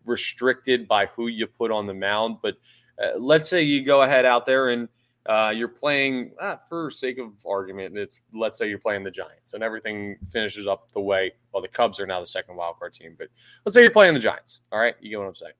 restricted 0.05 0.89
by 0.89 1.07
who 1.07 1.29
you 1.29 1.47
put 1.47 1.71
on 1.71 1.87
the 1.87 1.95
mound. 1.95 2.39
But 2.43 2.57
uh, 3.03 3.19
let's 3.19 3.49
say 3.49 3.63
you 3.63 3.85
go 3.85 4.03
ahead 4.03 4.25
out 4.25 4.47
there 4.47 4.71
and 4.71 4.89
uh, 5.29 5.53
you're 5.55 5.69
playing, 5.69 6.33
ah, 6.41 6.57
for 6.57 6.91
sake 6.91 7.19
of 7.19 7.33
argument, 7.47 7.97
it's 7.99 8.23
let's 8.33 8.57
say 8.57 8.69
you're 8.69 8.79
playing 8.79 9.05
the 9.05 9.11
Giants 9.11 9.53
and 9.53 9.63
everything 9.63 10.17
finishes 10.33 10.67
up 10.67 10.91
the 10.93 11.01
way. 11.01 11.33
Well, 11.53 11.63
the 11.63 11.69
Cubs 11.69 12.01
are 12.01 12.07
now 12.07 12.21
the 12.21 12.27
second 12.27 12.57
wild 12.57 12.79
card 12.79 12.95
team, 12.95 13.15
but 13.19 13.29
let's 13.65 13.75
say 13.75 13.83
you're 13.83 13.91
playing 13.91 14.15
the 14.15 14.21
Giants. 14.21 14.63
All 14.73 14.81
right, 14.81 14.95
you 15.01 15.11
get 15.11 15.19
what 15.19 15.27
I'm 15.27 15.35
saying. 15.35 15.53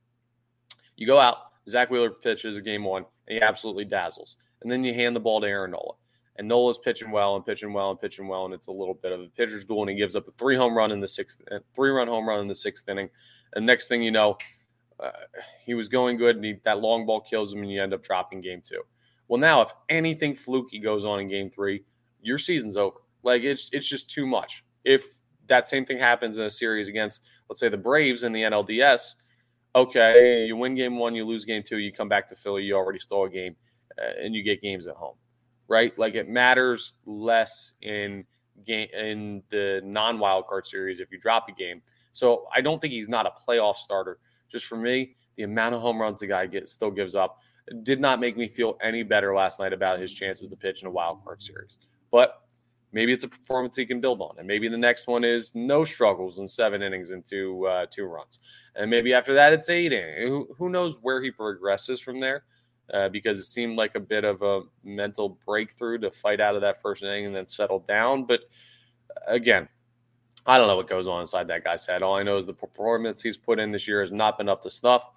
You 0.97 1.07
go 1.07 1.19
out, 1.19 1.37
Zack 1.69 1.91
Wheeler 1.91 2.11
pitches 2.11 2.57
a 2.57 2.63
game 2.63 2.83
one, 2.83 3.05
and 3.27 3.37
he 3.37 3.43
absolutely 3.43 3.85
dazzles, 3.85 4.37
and 4.63 4.73
then 4.73 4.83
you 4.85 4.95
hand 4.95 5.15
the 5.15 5.21
ball 5.21 5.41
to 5.41 5.47
Aaron 5.47 5.73
Nola, 5.73 5.95
and 6.39 6.49
Nola's 6.49 6.79
pitching 6.79 7.11
well 7.11 7.37
and 7.37 7.45
pitching 7.45 7.73
well 7.73 7.91
and 7.91 8.01
pitching 8.01 8.29
well, 8.29 8.45
and 8.45 8.55
it's 8.55 8.69
a 8.69 8.73
little 8.73 8.95
bit 8.95 9.13
of 9.13 9.21
a 9.21 9.27
pitcher's 9.29 9.65
duel, 9.65 9.83
and 9.83 9.91
he 9.91 9.97
gives 9.97 10.17
up 10.17 10.27
a 10.29 10.31
three 10.33 10.57
home 10.57 10.77
run 10.77 10.91
in 10.91 11.01
the 11.01 11.09
sixth, 11.09 11.43
three 11.75 11.91
run 11.91 12.09
home 12.09 12.29
run 12.29 12.41
in 12.41 12.49
the 12.49 12.55
sixth 12.55 12.89
inning, 12.89 13.11
and 13.55 13.67
next 13.67 13.89
thing 13.89 14.03
you 14.03 14.11
know, 14.11 14.37
uh, 15.01 15.11
he 15.65 15.75
was 15.75 15.89
going 15.89 16.17
good, 16.17 16.37
and 16.37 16.45
he, 16.45 16.55
that 16.65 16.81
long 16.81 17.07
ball 17.07 17.21
kills 17.21 17.53
him, 17.53 17.63
and 17.63 17.71
you 17.71 17.83
end 17.83 17.93
up 17.93 18.03
dropping 18.03 18.41
game 18.41 18.61
two. 18.65 18.83
Well, 19.29 19.41
now 19.41 19.61
if 19.61 19.73
anything 19.89 20.35
fluky 20.35 20.79
goes 20.79 21.05
on 21.05 21.21
in 21.21 21.29
game 21.29 21.51
three, 21.51 21.85
your 22.23 22.39
season's 22.39 22.77
over. 22.77 22.99
Like 23.23 23.43
it's 23.43 23.69
it's 23.73 23.89
just 23.89 24.09
too 24.09 24.27
much. 24.27 24.65
If 24.85 25.05
that 25.49 25.67
same 25.67 25.85
thing 25.85 25.99
happens 25.99 26.39
in 26.39 26.45
a 26.45 26.51
series 26.51 26.89
against, 26.89 27.23
let's 27.49 27.61
say, 27.61 27.69
the 27.69 27.77
Braves 27.77 28.23
in 28.23 28.33
the 28.33 28.43
NLDS, 28.43 29.15
okay, 29.75 30.45
you 30.45 30.57
win 30.57 30.75
game 30.75 30.99
one, 30.99 31.15
you 31.15 31.25
lose 31.25 31.45
game 31.45 31.63
two, 31.67 31.79
you 31.79 31.93
come 31.93 32.09
back 32.09 32.27
to 32.29 32.35
Philly, 32.35 32.65
you 32.65 32.75
already 32.75 32.99
stole 32.99 33.27
a 33.27 33.31
game, 33.31 33.57
uh, 33.99 34.25
and 34.25 34.35
you 34.35 34.43
get 34.43 34.63
games 34.63 34.87
at 34.87 34.95
home, 34.95 35.17
right? 35.69 35.97
Like 35.99 36.15
it 36.15 36.29
matters 36.29 36.95
less 37.07 37.75
in 37.83 38.25
game 38.67 38.89
in 38.93 39.43
the 39.51 39.81
non 39.85 40.19
wild 40.19 40.47
card 40.47 40.67
series 40.67 41.01
if 41.01 41.13
you 41.13 41.19
drop 41.19 41.49
a 41.49 41.53
game. 41.53 41.83
So 42.13 42.47
I 42.55 42.61
don't 42.61 42.81
think 42.81 42.93
he's 42.93 43.09
not 43.09 43.27
a 43.27 43.31
playoff 43.31 43.77
starter. 43.77 44.19
Just 44.51 44.67
for 44.67 44.77
me, 44.77 45.15
the 45.37 45.45
amount 45.45 45.75
of 45.75 45.81
home 45.81 46.01
runs 46.01 46.19
the 46.19 46.27
guy 46.27 46.47
gets 46.47 46.73
still 46.73 46.91
gives 46.91 47.15
up 47.15 47.39
did 47.83 48.01
not 48.01 48.19
make 48.19 48.37
me 48.37 48.49
feel 48.49 48.79
any 48.83 49.03
better 49.03 49.35
last 49.35 49.61
night 49.61 49.73
about 49.73 49.99
his 49.99 50.13
chances 50.13 50.49
to 50.49 50.57
pitch 50.57 50.83
in 50.83 50.89
a 50.89 50.91
wild 50.91 51.23
card 51.23 51.43
series. 51.43 51.79
But 52.11 52.41
maybe 52.93 53.13
it's 53.13 53.25
a 53.25 53.29
performance 53.29 53.77
he 53.77 53.85
can 53.85 54.01
build 54.01 54.21
on, 54.21 54.37
and 54.39 54.47
maybe 54.47 54.69
the 54.69 54.79
next 54.79 55.07
one 55.07 55.23
is 55.23 55.55
no 55.55 55.85
struggles 55.85 56.39
in 56.39 56.49
seven 56.49 56.83
innings 56.83 57.11
and 57.11 57.25
two 57.25 57.67
uh, 57.67 57.87
two 57.91 58.07
runs, 58.07 58.41
and 58.75 58.91
maybe 58.91 59.13
after 59.13 59.35
that 59.35 59.53
it's 59.53 59.69
eight 59.71 59.93
innings. 59.93 60.29
Who, 60.29 60.49
who 60.57 60.71
knows 60.71 60.99
where 61.03 61.23
he 61.23 61.31
progresses 61.31 62.01
from 62.01 62.21
there? 62.21 62.45
Uh, 62.93 63.09
because 63.09 63.39
it 63.39 63.45
seemed 63.45 63.77
like 63.77 63.95
a 63.97 64.01
bit 64.01 64.25
of 64.25 64.41
a 64.41 64.63
mental 64.83 65.39
breakthrough 65.45 65.99
to 65.99 66.11
fight 66.11 66.41
out 66.41 66.55
of 66.55 66.63
that 66.63 66.81
first 66.81 67.03
inning 67.03 67.27
and 67.27 67.35
then 67.35 67.45
settle 67.45 67.81
down. 67.81 68.25
But 68.25 68.41
uh, 69.11 69.33
again, 69.33 69.69
I 70.47 70.57
don't 70.57 70.69
know 70.69 70.77
what 70.77 70.89
goes 70.89 71.07
on 71.07 71.21
inside 71.21 71.49
that 71.49 71.65
guy's 71.65 71.85
head. 71.85 72.03
All 72.03 72.17
I 72.17 72.23
know 72.23 72.39
is 72.39 72.47
the 72.47 72.55
performance 72.55 73.21
he's 73.21 73.37
put 73.37 73.59
in 73.59 73.73
this 73.73 73.87
year 73.87 74.01
has 74.01 74.11
not 74.11 74.39
been 74.39 74.49
up 74.49 74.63
to 74.63 74.71
snuff. 74.71 75.11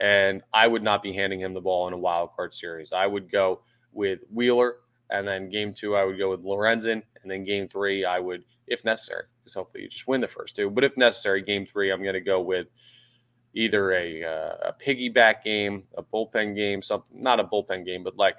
And 0.00 0.42
I 0.52 0.66
would 0.66 0.82
not 0.82 1.02
be 1.02 1.12
handing 1.12 1.40
him 1.40 1.54
the 1.54 1.60
ball 1.60 1.86
in 1.88 1.94
a 1.94 1.98
wild 1.98 2.30
card 2.34 2.52
series. 2.52 2.92
I 2.92 3.06
would 3.06 3.30
go 3.30 3.62
with 3.92 4.20
Wheeler, 4.30 4.76
and 5.08 5.26
then 5.26 5.48
game 5.48 5.72
two, 5.72 5.94
I 5.94 6.04
would 6.04 6.18
go 6.18 6.30
with 6.30 6.42
Lorenzen, 6.42 7.02
and 7.22 7.30
then 7.30 7.44
game 7.44 7.68
three, 7.68 8.04
I 8.04 8.18
would, 8.18 8.44
if 8.66 8.84
necessary, 8.84 9.24
because 9.40 9.54
hopefully 9.54 9.84
you 9.84 9.88
just 9.88 10.08
win 10.08 10.20
the 10.20 10.26
first 10.26 10.56
two. 10.56 10.68
But 10.68 10.84
if 10.84 10.96
necessary, 10.96 11.42
game 11.42 11.64
three, 11.64 11.92
I'm 11.92 12.02
going 12.02 12.14
to 12.14 12.20
go 12.20 12.40
with 12.40 12.66
either 13.54 13.92
a, 13.92 14.22
uh, 14.24 14.56
a 14.68 14.72
piggyback 14.72 15.42
game, 15.42 15.82
a 15.96 16.02
bullpen 16.02 16.54
game, 16.54 16.82
something 16.82 17.22
not 17.22 17.40
a 17.40 17.44
bullpen 17.44 17.84
game, 17.84 18.02
but 18.02 18.16
like 18.16 18.38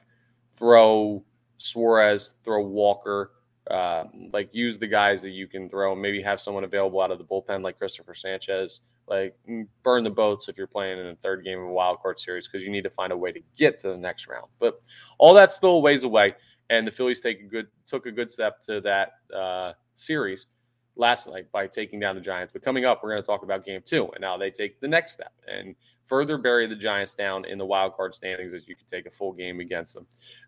throw 0.52 1.24
Suarez, 1.58 2.36
throw 2.44 2.62
Walker, 2.62 3.32
uh, 3.72 4.06
like 4.32 4.50
use 4.54 4.78
the 4.78 4.88
guys 4.88 5.22
that 5.22 5.32
you 5.32 5.48
can 5.48 5.70
throw. 5.70 5.96
Maybe 5.96 6.22
have 6.22 6.40
someone 6.40 6.64
available 6.64 7.02
out 7.02 7.12
of 7.12 7.18
the 7.18 7.24
bullpen 7.24 7.64
like 7.64 7.80
Cristopher 7.80 8.14
Sanchez 8.14 8.82
like 9.08 9.36
mm, 9.50 9.68
burn 9.84 10.04
the 10.04 10.10
boats 10.10 10.50
if 10.50 10.58
you're 10.58 10.68
playing 10.68 11.00
in 11.00 11.08
a 11.08 11.16
third 11.16 11.44
game 11.44 11.60
of 11.60 11.66
a 11.66 11.72
wild 11.72 12.00
card 12.02 12.20
series 12.20 12.48
because 12.48 12.64
you 12.64 12.72
need 12.72 12.84
to 12.84 12.90
find 12.90 13.12
a 13.14 13.18
way 13.18 13.32
to 13.32 13.40
get 13.56 13.80
to 13.80 13.90
the 13.90 13.98
next 13.98 14.28
round. 14.28 14.48
But 14.60 14.80
all 15.18 15.34
that's 15.34 15.56
still 15.56 15.72
a 15.72 15.80
ways 15.80 16.04
away, 16.04 16.36
and 16.70 16.86
the 16.88 16.92
Phillies 16.92 17.20
take 17.20 17.40
a 17.42 17.44
good 17.44 17.68
took 17.86 18.06
a 18.06 18.12
good 18.12 18.30
step 18.30 18.62
to 18.64 18.82
that 18.82 19.14
uh, 19.36 19.74
series 19.94 20.48
last 20.96 21.30
night 21.30 21.52
by 21.52 21.68
taking 21.68 22.00
down 22.00 22.16
the 22.16 22.22
Giants. 22.22 22.54
But 22.54 22.64
coming 22.64 22.86
up, 22.86 23.02
we're 23.04 23.12
going 23.12 23.22
to 23.22 23.26
talk 23.26 23.44
about 23.44 23.66
Game 23.66 23.82
Two, 23.84 24.10
and 24.14 24.22
now 24.22 24.38
they 24.38 24.52
take 24.52 24.80
the 24.80 24.88
next 24.88 25.14
step 25.14 25.34
and 25.48 25.76
further 26.04 26.38
bury 26.38 26.68
the 26.68 26.76
Giants 26.76 27.14
down 27.14 27.46
in 27.46 27.58
the 27.58 27.66
wild 27.66 27.96
card 27.96 28.14
standings 28.14 28.54
as 28.54 28.68
you 28.68 28.76
can 28.76 28.88
take 28.88 29.06
a 29.06 29.10
full 29.12 29.34
game 29.34 29.60
against 29.60 29.94
them. 29.94 30.06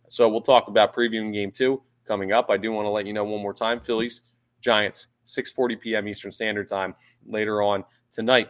So 0.07 0.29
we'll 0.29 0.41
talk 0.41 0.67
about 0.67 0.95
previewing 0.95 1.33
Game 1.33 1.51
Two 1.51 1.81
coming 2.05 2.31
up. 2.31 2.49
I 2.49 2.57
do 2.57 2.71
want 2.71 2.85
to 2.85 2.89
let 2.89 3.05
you 3.05 3.13
know 3.13 3.23
one 3.23 3.41
more 3.41 3.53
time, 3.53 3.79
Phillies 3.79 4.21
Giants 4.61 5.07
6:40 5.25 5.79
p.m. 5.79 6.07
Eastern 6.07 6.31
Standard 6.31 6.67
Time 6.67 6.95
later 7.25 7.61
on 7.61 7.83
tonight. 8.11 8.49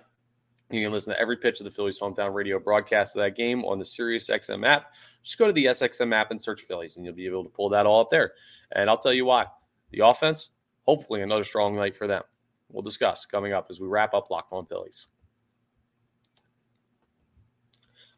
You 0.70 0.84
can 0.84 0.92
listen 0.92 1.14
to 1.14 1.20
every 1.20 1.38
pitch 1.38 1.62
of 1.62 1.66
the 1.66 1.72
Phillies 1.72 2.00
hometown 2.00 2.34
radio 2.34 2.60
broadcast 2.60 3.16
of 3.16 3.22
that 3.22 3.36
game 3.36 3.64
on 3.64 3.80
the 3.80 3.86
Sirius 3.86 4.30
XM 4.30 4.68
app. 4.68 4.94
Just 5.24 5.38
go 5.38 5.48
to 5.48 5.54
the 5.54 5.66
SXM 5.66 6.14
app 6.14 6.32
and 6.32 6.42
search 6.42 6.62
Phillies, 6.62 6.98
and 6.98 7.06
you'll 7.06 7.16
be 7.16 7.26
able 7.26 7.44
to 7.44 7.50
pull 7.50 7.70
that 7.70 7.86
all 7.86 8.02
up 8.02 8.10
there. 8.10 8.34
And 8.74 8.90
I'll 8.90 8.98
tell 8.98 9.14
you 9.14 9.26
why. 9.26 9.46
The 9.92 10.00
offense, 10.00 10.50
hopefully 10.88 11.22
another 11.22 11.44
strong 11.44 11.76
night 11.76 11.96
for 11.96 12.08
them. 12.08 12.24
We'll 12.70 12.84
discuss 12.84 13.26
coming 13.26 13.54
up 13.54 13.68
as 13.70 13.80
we 13.80 13.88
wrap 13.88 14.14
up 14.14 14.30
Locked 14.30 14.52
On 14.54 14.66
Phillies. 14.66 15.08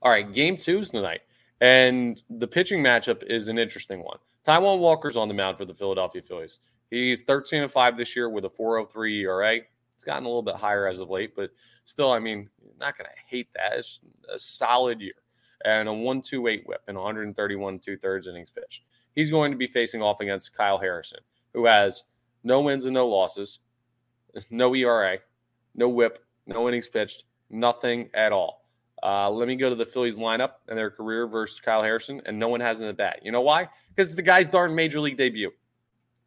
All 0.01 0.11
right, 0.11 0.31
game 0.31 0.57
two's 0.57 0.91
tonight. 0.91 1.21
And 1.61 2.21
the 2.29 2.47
pitching 2.47 2.81
matchup 2.81 3.23
is 3.27 3.49
an 3.49 3.59
interesting 3.59 4.03
one. 4.03 4.17
Taijuan 4.47 4.79
Walker's 4.79 5.17
on 5.17 5.27
the 5.27 5.33
mound 5.33 5.57
for 5.57 5.65
the 5.65 5.73
Philadelphia 5.73 6.21
Phillies. 6.21 6.59
He's 6.89 7.21
13 7.21 7.63
and 7.63 7.71
5 7.71 7.97
this 7.97 8.15
year 8.15 8.29
with 8.29 8.45
a 8.45 8.49
403 8.49 9.21
ERA. 9.21 9.57
It's 9.93 10.03
gotten 10.03 10.23
a 10.23 10.27
little 10.27 10.41
bit 10.41 10.55
higher 10.55 10.87
as 10.87 11.01
of 11.01 11.09
late, 11.09 11.35
but 11.35 11.51
still, 11.83 12.11
I 12.11 12.19
mean, 12.19 12.49
not 12.79 12.97
going 12.97 13.09
to 13.09 13.15
hate 13.27 13.49
that. 13.55 13.77
It's 13.77 13.99
a 14.33 14.39
solid 14.39 15.01
year 15.01 15.13
and 15.65 15.89
a 15.89 15.93
128 15.93 16.63
whip 16.65 16.81
and 16.87 16.97
131 16.97 17.79
two 17.79 17.97
thirds 17.97 18.27
innings 18.27 18.49
pitched. 18.49 18.83
He's 19.13 19.29
going 19.29 19.51
to 19.51 19.57
be 19.57 19.67
facing 19.67 20.01
off 20.01 20.21
against 20.21 20.55
Kyle 20.55 20.79
Harrison, 20.79 21.19
who 21.53 21.65
has 21.65 22.05
no 22.43 22.61
wins 22.61 22.85
and 22.85 22.93
no 22.93 23.07
losses, 23.07 23.59
no 24.49 24.75
ERA, 24.75 25.17
no 25.75 25.89
whip, 25.89 26.19
no 26.45 26.67
innings 26.67 26.87
pitched, 26.87 27.23
nothing 27.49 28.09
at 28.13 28.31
all. 28.31 28.65
Uh, 29.01 29.29
let 29.29 29.47
me 29.47 29.55
go 29.55 29.69
to 29.69 29.75
the 29.75 29.85
Phillies 29.85 30.17
lineup 30.17 30.51
and 30.67 30.77
their 30.77 30.91
career 30.91 31.27
versus 31.27 31.59
Kyle 31.59 31.81
Harrison, 31.81 32.21
and 32.25 32.37
no 32.37 32.49
one 32.49 32.59
has 32.59 32.81
in 32.81 32.87
the 32.87 32.93
bat. 32.93 33.19
You 33.23 33.31
know 33.31 33.41
why? 33.41 33.69
Because 33.95 34.15
the 34.15 34.21
guy's 34.21 34.49
darn 34.49 34.75
major 34.75 34.99
league 34.99 35.17
debut. 35.17 35.51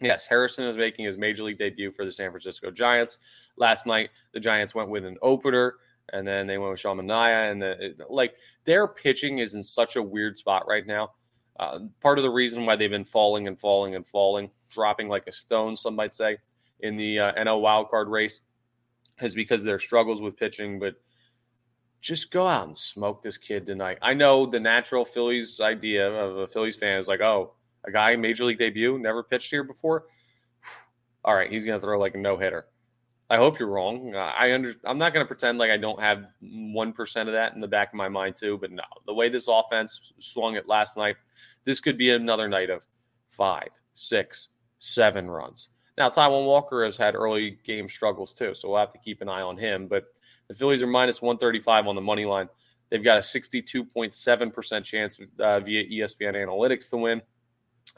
Yes, 0.01 0.27
Harrison 0.27 0.64
is 0.64 0.77
making 0.77 1.05
his 1.05 1.16
major 1.16 1.44
league 1.44 1.59
debut 1.59 1.90
for 1.90 2.05
the 2.05 2.11
San 2.11 2.31
Francisco 2.31 2.70
Giants. 2.70 3.18
Last 3.57 3.87
night, 3.87 4.11
the 4.33 4.40
Giants 4.40 4.75
went 4.75 4.88
with 4.88 5.05
an 5.05 5.16
opener, 5.22 5.77
and 6.12 6.27
then 6.27 6.46
they 6.46 6.59
went 6.59 6.72
with 6.72 6.81
Sean 6.81 6.96
Manaea, 6.96 7.53
and 7.53 7.62
the, 7.62 7.94
like 8.09 8.35
their 8.64 8.88
pitching 8.88 9.38
is 9.38 9.55
in 9.55 9.62
such 9.62 9.96
a 9.96 10.03
weird 10.03 10.37
spot 10.37 10.64
right 10.66 10.87
now. 10.87 11.11
Uh, 11.59 11.81
part 12.01 12.19
of 12.19 12.25
the 12.25 12.31
reason 12.31 12.67
why 12.67 12.77
they've 12.77 12.91
been 12.91 13.05
falling 13.05 13.47
and 13.47 13.59
falling 13.59 13.95
and 13.95 14.07
falling, 14.07 14.51
dropping 14.71 15.09
like 15.09 15.27
a 15.27 15.33
stone, 15.33 15.77
some 15.77 15.95
might 15.95 16.15
say, 16.15 16.38
in 16.81 16.97
the 16.97 17.19
uh, 17.19 17.33
NL 17.35 17.61
wildcard 17.62 18.09
race, 18.09 18.41
is 19.21 19.35
because 19.35 19.62
their 19.62 19.79
struggles 19.79 20.23
with 20.23 20.37
pitching. 20.37 20.79
But 20.79 20.95
just 22.01 22.31
go 22.33 22.49
out 22.49 22.67
and 22.67 22.77
smoke 22.77 23.23
this 23.23 23.38
kid 23.38 23.65
tonight. 23.65 23.99
I 24.03 24.15
know 24.15 24.45
the 24.45 24.59
natural 24.61 25.05
Phillies 25.05 25.61
idea 25.61 26.11
of 26.11 26.37
a 26.38 26.47
Phillies 26.49 26.77
fan 26.77 26.99
is 26.99 27.09
like, 27.09 27.21
oh, 27.21 27.55
A 27.85 27.93
guy, 27.93 28.17
major 28.17 28.45
league 28.45 28.59
debut, 28.59 28.99
never 28.99 29.23
pitched 29.23 29.51
here 29.51 29.65
before. 29.65 30.07
All 31.25 31.35
right, 31.35 31.51
he's 31.51 31.65
going 31.65 31.79
to 31.79 31.85
throw 31.85 31.99
like 31.99 32.15
a 32.15 32.19
no 32.19 32.37
hitter. 32.37 32.67
I 33.33 33.37
hope 33.37 33.59
you're 33.59 33.71
wrong. 33.71 34.14
I 34.14 34.53
under, 34.53 34.75
I'm 34.85 34.99
not 34.99 35.14
going 35.14 35.25
to 35.25 35.27
pretend 35.27 35.57
like 35.57 35.71
I 35.71 35.79
don't 35.79 35.99
have 35.99 36.27
1% 36.45 37.21
of 37.21 37.33
that 37.33 37.55
in 37.55 37.61
the 37.61 37.66
back 37.66 37.88
of 37.88 37.95
my 37.95 38.11
mind, 38.11 38.37
too. 38.37 38.59
But 38.59 38.73
no, 38.73 38.83
the 39.07 39.14
way 39.14 39.31
this 39.31 39.49
offense 39.49 40.12
swung 40.18 40.57
it 40.57 40.68
last 40.68 40.99
night, 40.99 41.16
this 41.64 41.81
could 41.81 41.97
be 41.97 42.11
another 42.11 42.47
night 42.47 42.68
of 42.68 42.87
five, 43.29 43.71
six, 43.95 44.49
seven 44.81 45.31
runs. 45.31 45.71
Now, 45.97 46.11
Taijuan 46.11 46.45
Walker 46.45 46.85
has 46.85 46.99
had 46.99 47.14
early 47.14 47.57
game 47.64 47.88
struggles, 47.88 48.35
too. 48.35 48.53
So 48.53 48.68
we'll 48.68 48.81
have 48.81 48.92
to 48.92 48.99
keep 48.99 49.23
an 49.23 49.31
eye 49.31 49.40
on 49.40 49.57
him. 49.57 49.87
But 49.87 50.05
the 50.49 50.53
Phillies 50.53 50.83
are 50.83 50.87
minus 50.87 51.23
135 51.23 51.87
on 51.87 51.95
the 51.95 52.03
money 52.03 52.27
line. 52.27 52.51
They've 52.90 53.03
got 53.03 53.16
a 53.16 53.23
62.7% 53.23 54.85
chance 54.85 55.18
uh, 55.40 55.61
via 55.61 55.85
ESPN 55.85 56.35
Analytics 56.35 56.90
to 56.90 56.99
win. 56.99 57.23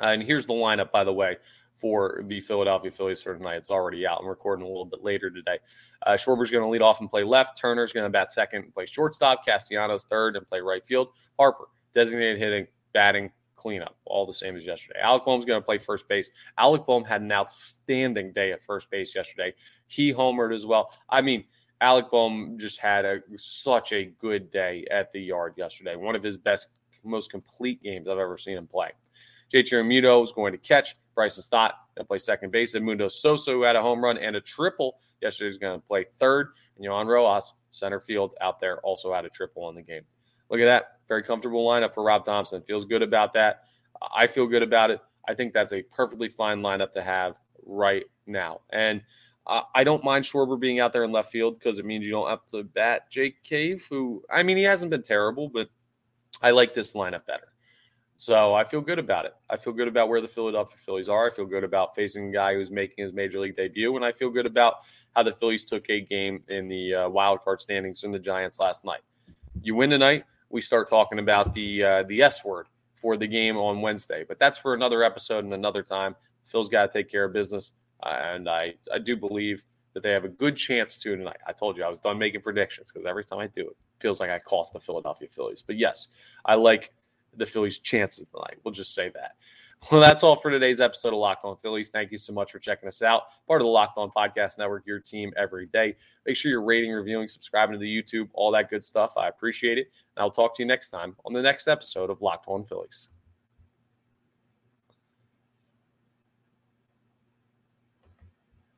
Uh, 0.00 0.06
and 0.06 0.22
here's 0.22 0.46
the 0.46 0.52
lineup, 0.52 0.92
by 0.92 1.02
the 1.02 1.12
way, 1.12 1.38
for 1.74 2.22
the 2.26 2.40
Philadelphia 2.40 2.90
Phillies 2.90 3.20
for 3.20 3.36
tonight. 3.36 3.56
It's 3.56 3.70
already 3.70 4.06
out. 4.06 4.20
I'm 4.22 4.28
recording 4.28 4.64
a 4.64 4.68
little 4.68 4.84
bit 4.84 5.02
later 5.02 5.30
today. 5.30 5.58
Uh, 6.06 6.12
Schwarber's 6.12 6.50
going 6.50 6.62
to 6.62 6.68
lead 6.68 6.82
off 6.82 7.00
and 7.00 7.10
play 7.10 7.24
left. 7.24 7.60
Turner's 7.60 7.92
going 7.92 8.04
to 8.04 8.10
bat 8.10 8.32
second 8.32 8.64
and 8.64 8.72
play 8.72 8.86
shortstop. 8.86 9.44
Castellanos 9.44 10.04
third 10.04 10.36
and 10.36 10.48
play 10.48 10.60
right 10.60 10.84
field. 10.84 11.08
Harper, 11.38 11.66
designated 11.92 12.38
hitting, 12.38 12.66
batting, 12.92 13.30
cleanup, 13.56 13.96
all 14.04 14.26
the 14.26 14.32
same 14.32 14.56
as 14.56 14.66
yesterday. 14.66 15.00
Alec 15.02 15.24
Bohm's 15.24 15.44
going 15.44 15.60
to 15.60 15.64
play 15.64 15.78
first 15.78 16.08
base. 16.08 16.30
Alec 16.58 16.86
Bohm 16.86 17.04
had 17.04 17.22
an 17.22 17.32
outstanding 17.32 18.32
day 18.32 18.52
at 18.52 18.62
first 18.62 18.90
base 18.90 19.14
yesterday. 19.14 19.52
He 19.86 20.12
homered 20.12 20.54
as 20.54 20.66
well. 20.66 20.92
I 21.08 21.20
mean, 21.20 21.44
Alec 21.80 22.10
Bohm 22.10 22.56
just 22.58 22.78
had 22.78 23.04
a 23.04 23.20
such 23.36 23.92
a 23.92 24.06
good 24.18 24.50
day 24.50 24.86
at 24.90 25.12
the 25.12 25.20
yard 25.20 25.54
yesterday. 25.56 25.96
One 25.96 26.14
of 26.14 26.22
his 26.22 26.36
best, 26.36 26.68
most 27.04 27.30
complete 27.30 27.82
games 27.82 28.08
I've 28.08 28.18
ever 28.18 28.38
seen 28.38 28.56
him 28.56 28.66
play. 28.66 28.90
JT 29.52 29.72
Realmuto 29.72 30.22
is 30.22 30.32
going 30.32 30.52
to 30.52 30.58
catch. 30.58 30.96
Bryson 31.14 31.42
Stott 31.42 31.74
going 31.96 32.04
to 32.04 32.08
play 32.08 32.18
second 32.18 32.50
base. 32.50 32.74
And 32.74 32.84
Mundo 32.84 33.08
Sosa, 33.08 33.52
who 33.52 33.62
had 33.62 33.76
a 33.76 33.82
home 33.82 34.02
run 34.02 34.18
and 34.18 34.36
a 34.36 34.40
triple 34.40 34.96
yesterday, 35.20 35.50
is 35.50 35.58
going 35.58 35.80
to 35.80 35.86
play 35.86 36.04
third. 36.04 36.48
And 36.76 36.84
Johan 36.84 37.06
Rojas, 37.06 37.54
center 37.70 38.00
field 38.00 38.32
out 38.40 38.60
there, 38.60 38.78
also 38.80 39.12
had 39.12 39.24
a 39.24 39.30
triple 39.30 39.64
on 39.64 39.74
the 39.74 39.82
game. 39.82 40.02
Look 40.50 40.60
at 40.60 40.66
that. 40.66 40.98
Very 41.08 41.22
comfortable 41.22 41.66
lineup 41.66 41.94
for 41.94 42.02
Rob 42.02 42.24
Thomson. 42.24 42.62
Feels 42.62 42.84
good 42.84 43.02
about 43.02 43.32
that. 43.34 43.62
I 44.14 44.26
feel 44.26 44.46
good 44.46 44.62
about 44.62 44.90
it. 44.90 45.00
I 45.26 45.34
think 45.34 45.52
that's 45.52 45.72
a 45.72 45.82
perfectly 45.82 46.28
fine 46.28 46.60
lineup 46.60 46.92
to 46.92 47.02
have 47.02 47.36
right 47.64 48.04
now. 48.26 48.60
And 48.70 49.02
I 49.46 49.84
don't 49.84 50.02
mind 50.02 50.24
Schwarber 50.24 50.58
being 50.58 50.80
out 50.80 50.92
there 50.92 51.04
in 51.04 51.12
left 51.12 51.30
field 51.30 51.58
because 51.58 51.78
it 51.78 51.84
means 51.84 52.06
you 52.06 52.10
don't 52.12 52.30
have 52.30 52.46
to 52.46 52.64
bat 52.64 53.10
Jake 53.10 53.42
Cave, 53.42 53.86
who, 53.90 54.22
I 54.30 54.42
mean, 54.42 54.56
he 54.56 54.62
hasn't 54.62 54.90
been 54.90 55.02
terrible, 55.02 55.50
but 55.50 55.68
I 56.40 56.50
like 56.50 56.72
this 56.72 56.94
lineup 56.94 57.26
better. 57.26 57.48
So 58.16 58.54
I 58.54 58.64
feel 58.64 58.80
good 58.80 58.98
about 58.98 59.24
it. 59.24 59.34
I 59.50 59.56
feel 59.56 59.72
good 59.72 59.88
about 59.88 60.08
where 60.08 60.20
the 60.20 60.28
Philadelphia 60.28 60.76
Phillies 60.78 61.08
are. 61.08 61.26
I 61.26 61.30
feel 61.30 61.46
good 61.46 61.64
about 61.64 61.94
facing 61.94 62.28
a 62.28 62.32
guy 62.32 62.54
who's 62.54 62.70
making 62.70 63.04
his 63.04 63.12
major 63.12 63.40
league 63.40 63.56
debut, 63.56 63.96
and 63.96 64.04
I 64.04 64.12
feel 64.12 64.30
good 64.30 64.46
about 64.46 64.76
how 65.16 65.24
the 65.24 65.32
Phillies 65.32 65.64
took 65.64 65.90
a 65.90 66.00
game 66.00 66.42
in 66.48 66.68
the 66.68 66.94
uh, 66.94 67.08
wild 67.08 67.42
card 67.42 67.60
standings 67.60 68.00
from 68.00 68.12
the 68.12 68.18
Giants 68.18 68.60
last 68.60 68.84
night. 68.84 69.00
You 69.62 69.74
win 69.74 69.90
tonight, 69.90 70.24
we 70.48 70.60
start 70.60 70.88
talking 70.88 71.18
about 71.18 71.52
the 71.52 71.82
uh, 71.82 72.02
the 72.04 72.22
S 72.22 72.44
word 72.44 72.66
for 72.94 73.16
the 73.16 73.26
game 73.26 73.56
on 73.56 73.80
Wednesday, 73.80 74.24
but 74.26 74.38
that's 74.38 74.58
for 74.58 74.74
another 74.74 75.02
episode 75.02 75.44
and 75.44 75.52
another 75.52 75.82
time. 75.82 76.14
Phil's 76.44 76.68
got 76.68 76.90
to 76.90 76.98
take 76.98 77.10
care 77.10 77.24
of 77.24 77.32
business, 77.32 77.72
uh, 78.04 78.16
and 78.22 78.48
I 78.48 78.74
I 78.92 78.98
do 79.00 79.16
believe 79.16 79.64
that 79.92 80.02
they 80.02 80.12
have 80.12 80.24
a 80.24 80.28
good 80.28 80.56
chance 80.56 80.98
to 80.98 81.16
tonight. 81.16 81.38
I 81.46 81.52
told 81.52 81.76
you 81.76 81.84
I 81.84 81.88
was 81.88 81.98
done 81.98 82.18
making 82.18 82.42
predictions 82.42 82.92
because 82.92 83.06
every 83.06 83.24
time 83.24 83.40
I 83.40 83.48
do 83.48 83.62
it, 83.62 83.70
it 83.70 84.00
feels 84.00 84.20
like 84.20 84.30
I 84.30 84.38
cost 84.38 84.72
the 84.72 84.80
Philadelphia 84.80 85.28
Phillies. 85.28 85.62
But 85.62 85.76
yes, 85.76 86.08
I 86.44 86.54
like 86.54 86.92
the 87.36 87.46
Phillies' 87.46 87.78
chances 87.78 88.26
tonight. 88.26 88.58
We'll 88.64 88.72
just 88.72 88.94
say 88.94 89.10
that. 89.10 89.36
Well, 89.92 90.00
that's 90.00 90.22
all 90.22 90.36
for 90.36 90.50
today's 90.50 90.80
episode 90.80 91.12
of 91.12 91.18
Locked 91.18 91.44
On 91.44 91.56
Phillies. 91.56 91.90
Thank 91.90 92.10
you 92.10 92.16
so 92.16 92.32
much 92.32 92.52
for 92.52 92.58
checking 92.58 92.86
us 92.86 93.02
out. 93.02 93.24
Part 93.46 93.60
of 93.60 93.66
the 93.66 93.70
Locked 93.70 93.98
On 93.98 94.10
Podcast 94.10 94.56
Network, 94.58 94.86
your 94.86 94.98
team 94.98 95.32
every 95.36 95.66
day. 95.66 95.96
Make 96.26 96.36
sure 96.36 96.50
you're 96.50 96.62
rating, 96.62 96.90
reviewing, 96.90 97.28
subscribing 97.28 97.74
to 97.74 97.78
the 97.78 98.02
YouTube, 98.02 98.28
all 98.32 98.50
that 98.52 98.70
good 98.70 98.82
stuff. 98.82 99.18
I 99.18 99.28
appreciate 99.28 99.76
it. 99.76 99.88
And 100.16 100.22
I'll 100.22 100.30
talk 100.30 100.56
to 100.56 100.62
you 100.62 100.66
next 100.66 100.88
time 100.88 101.16
on 101.26 101.34
the 101.34 101.42
next 101.42 101.68
episode 101.68 102.08
of 102.08 102.22
Locked 102.22 102.46
On 102.48 102.64
Phillies. 102.64 103.08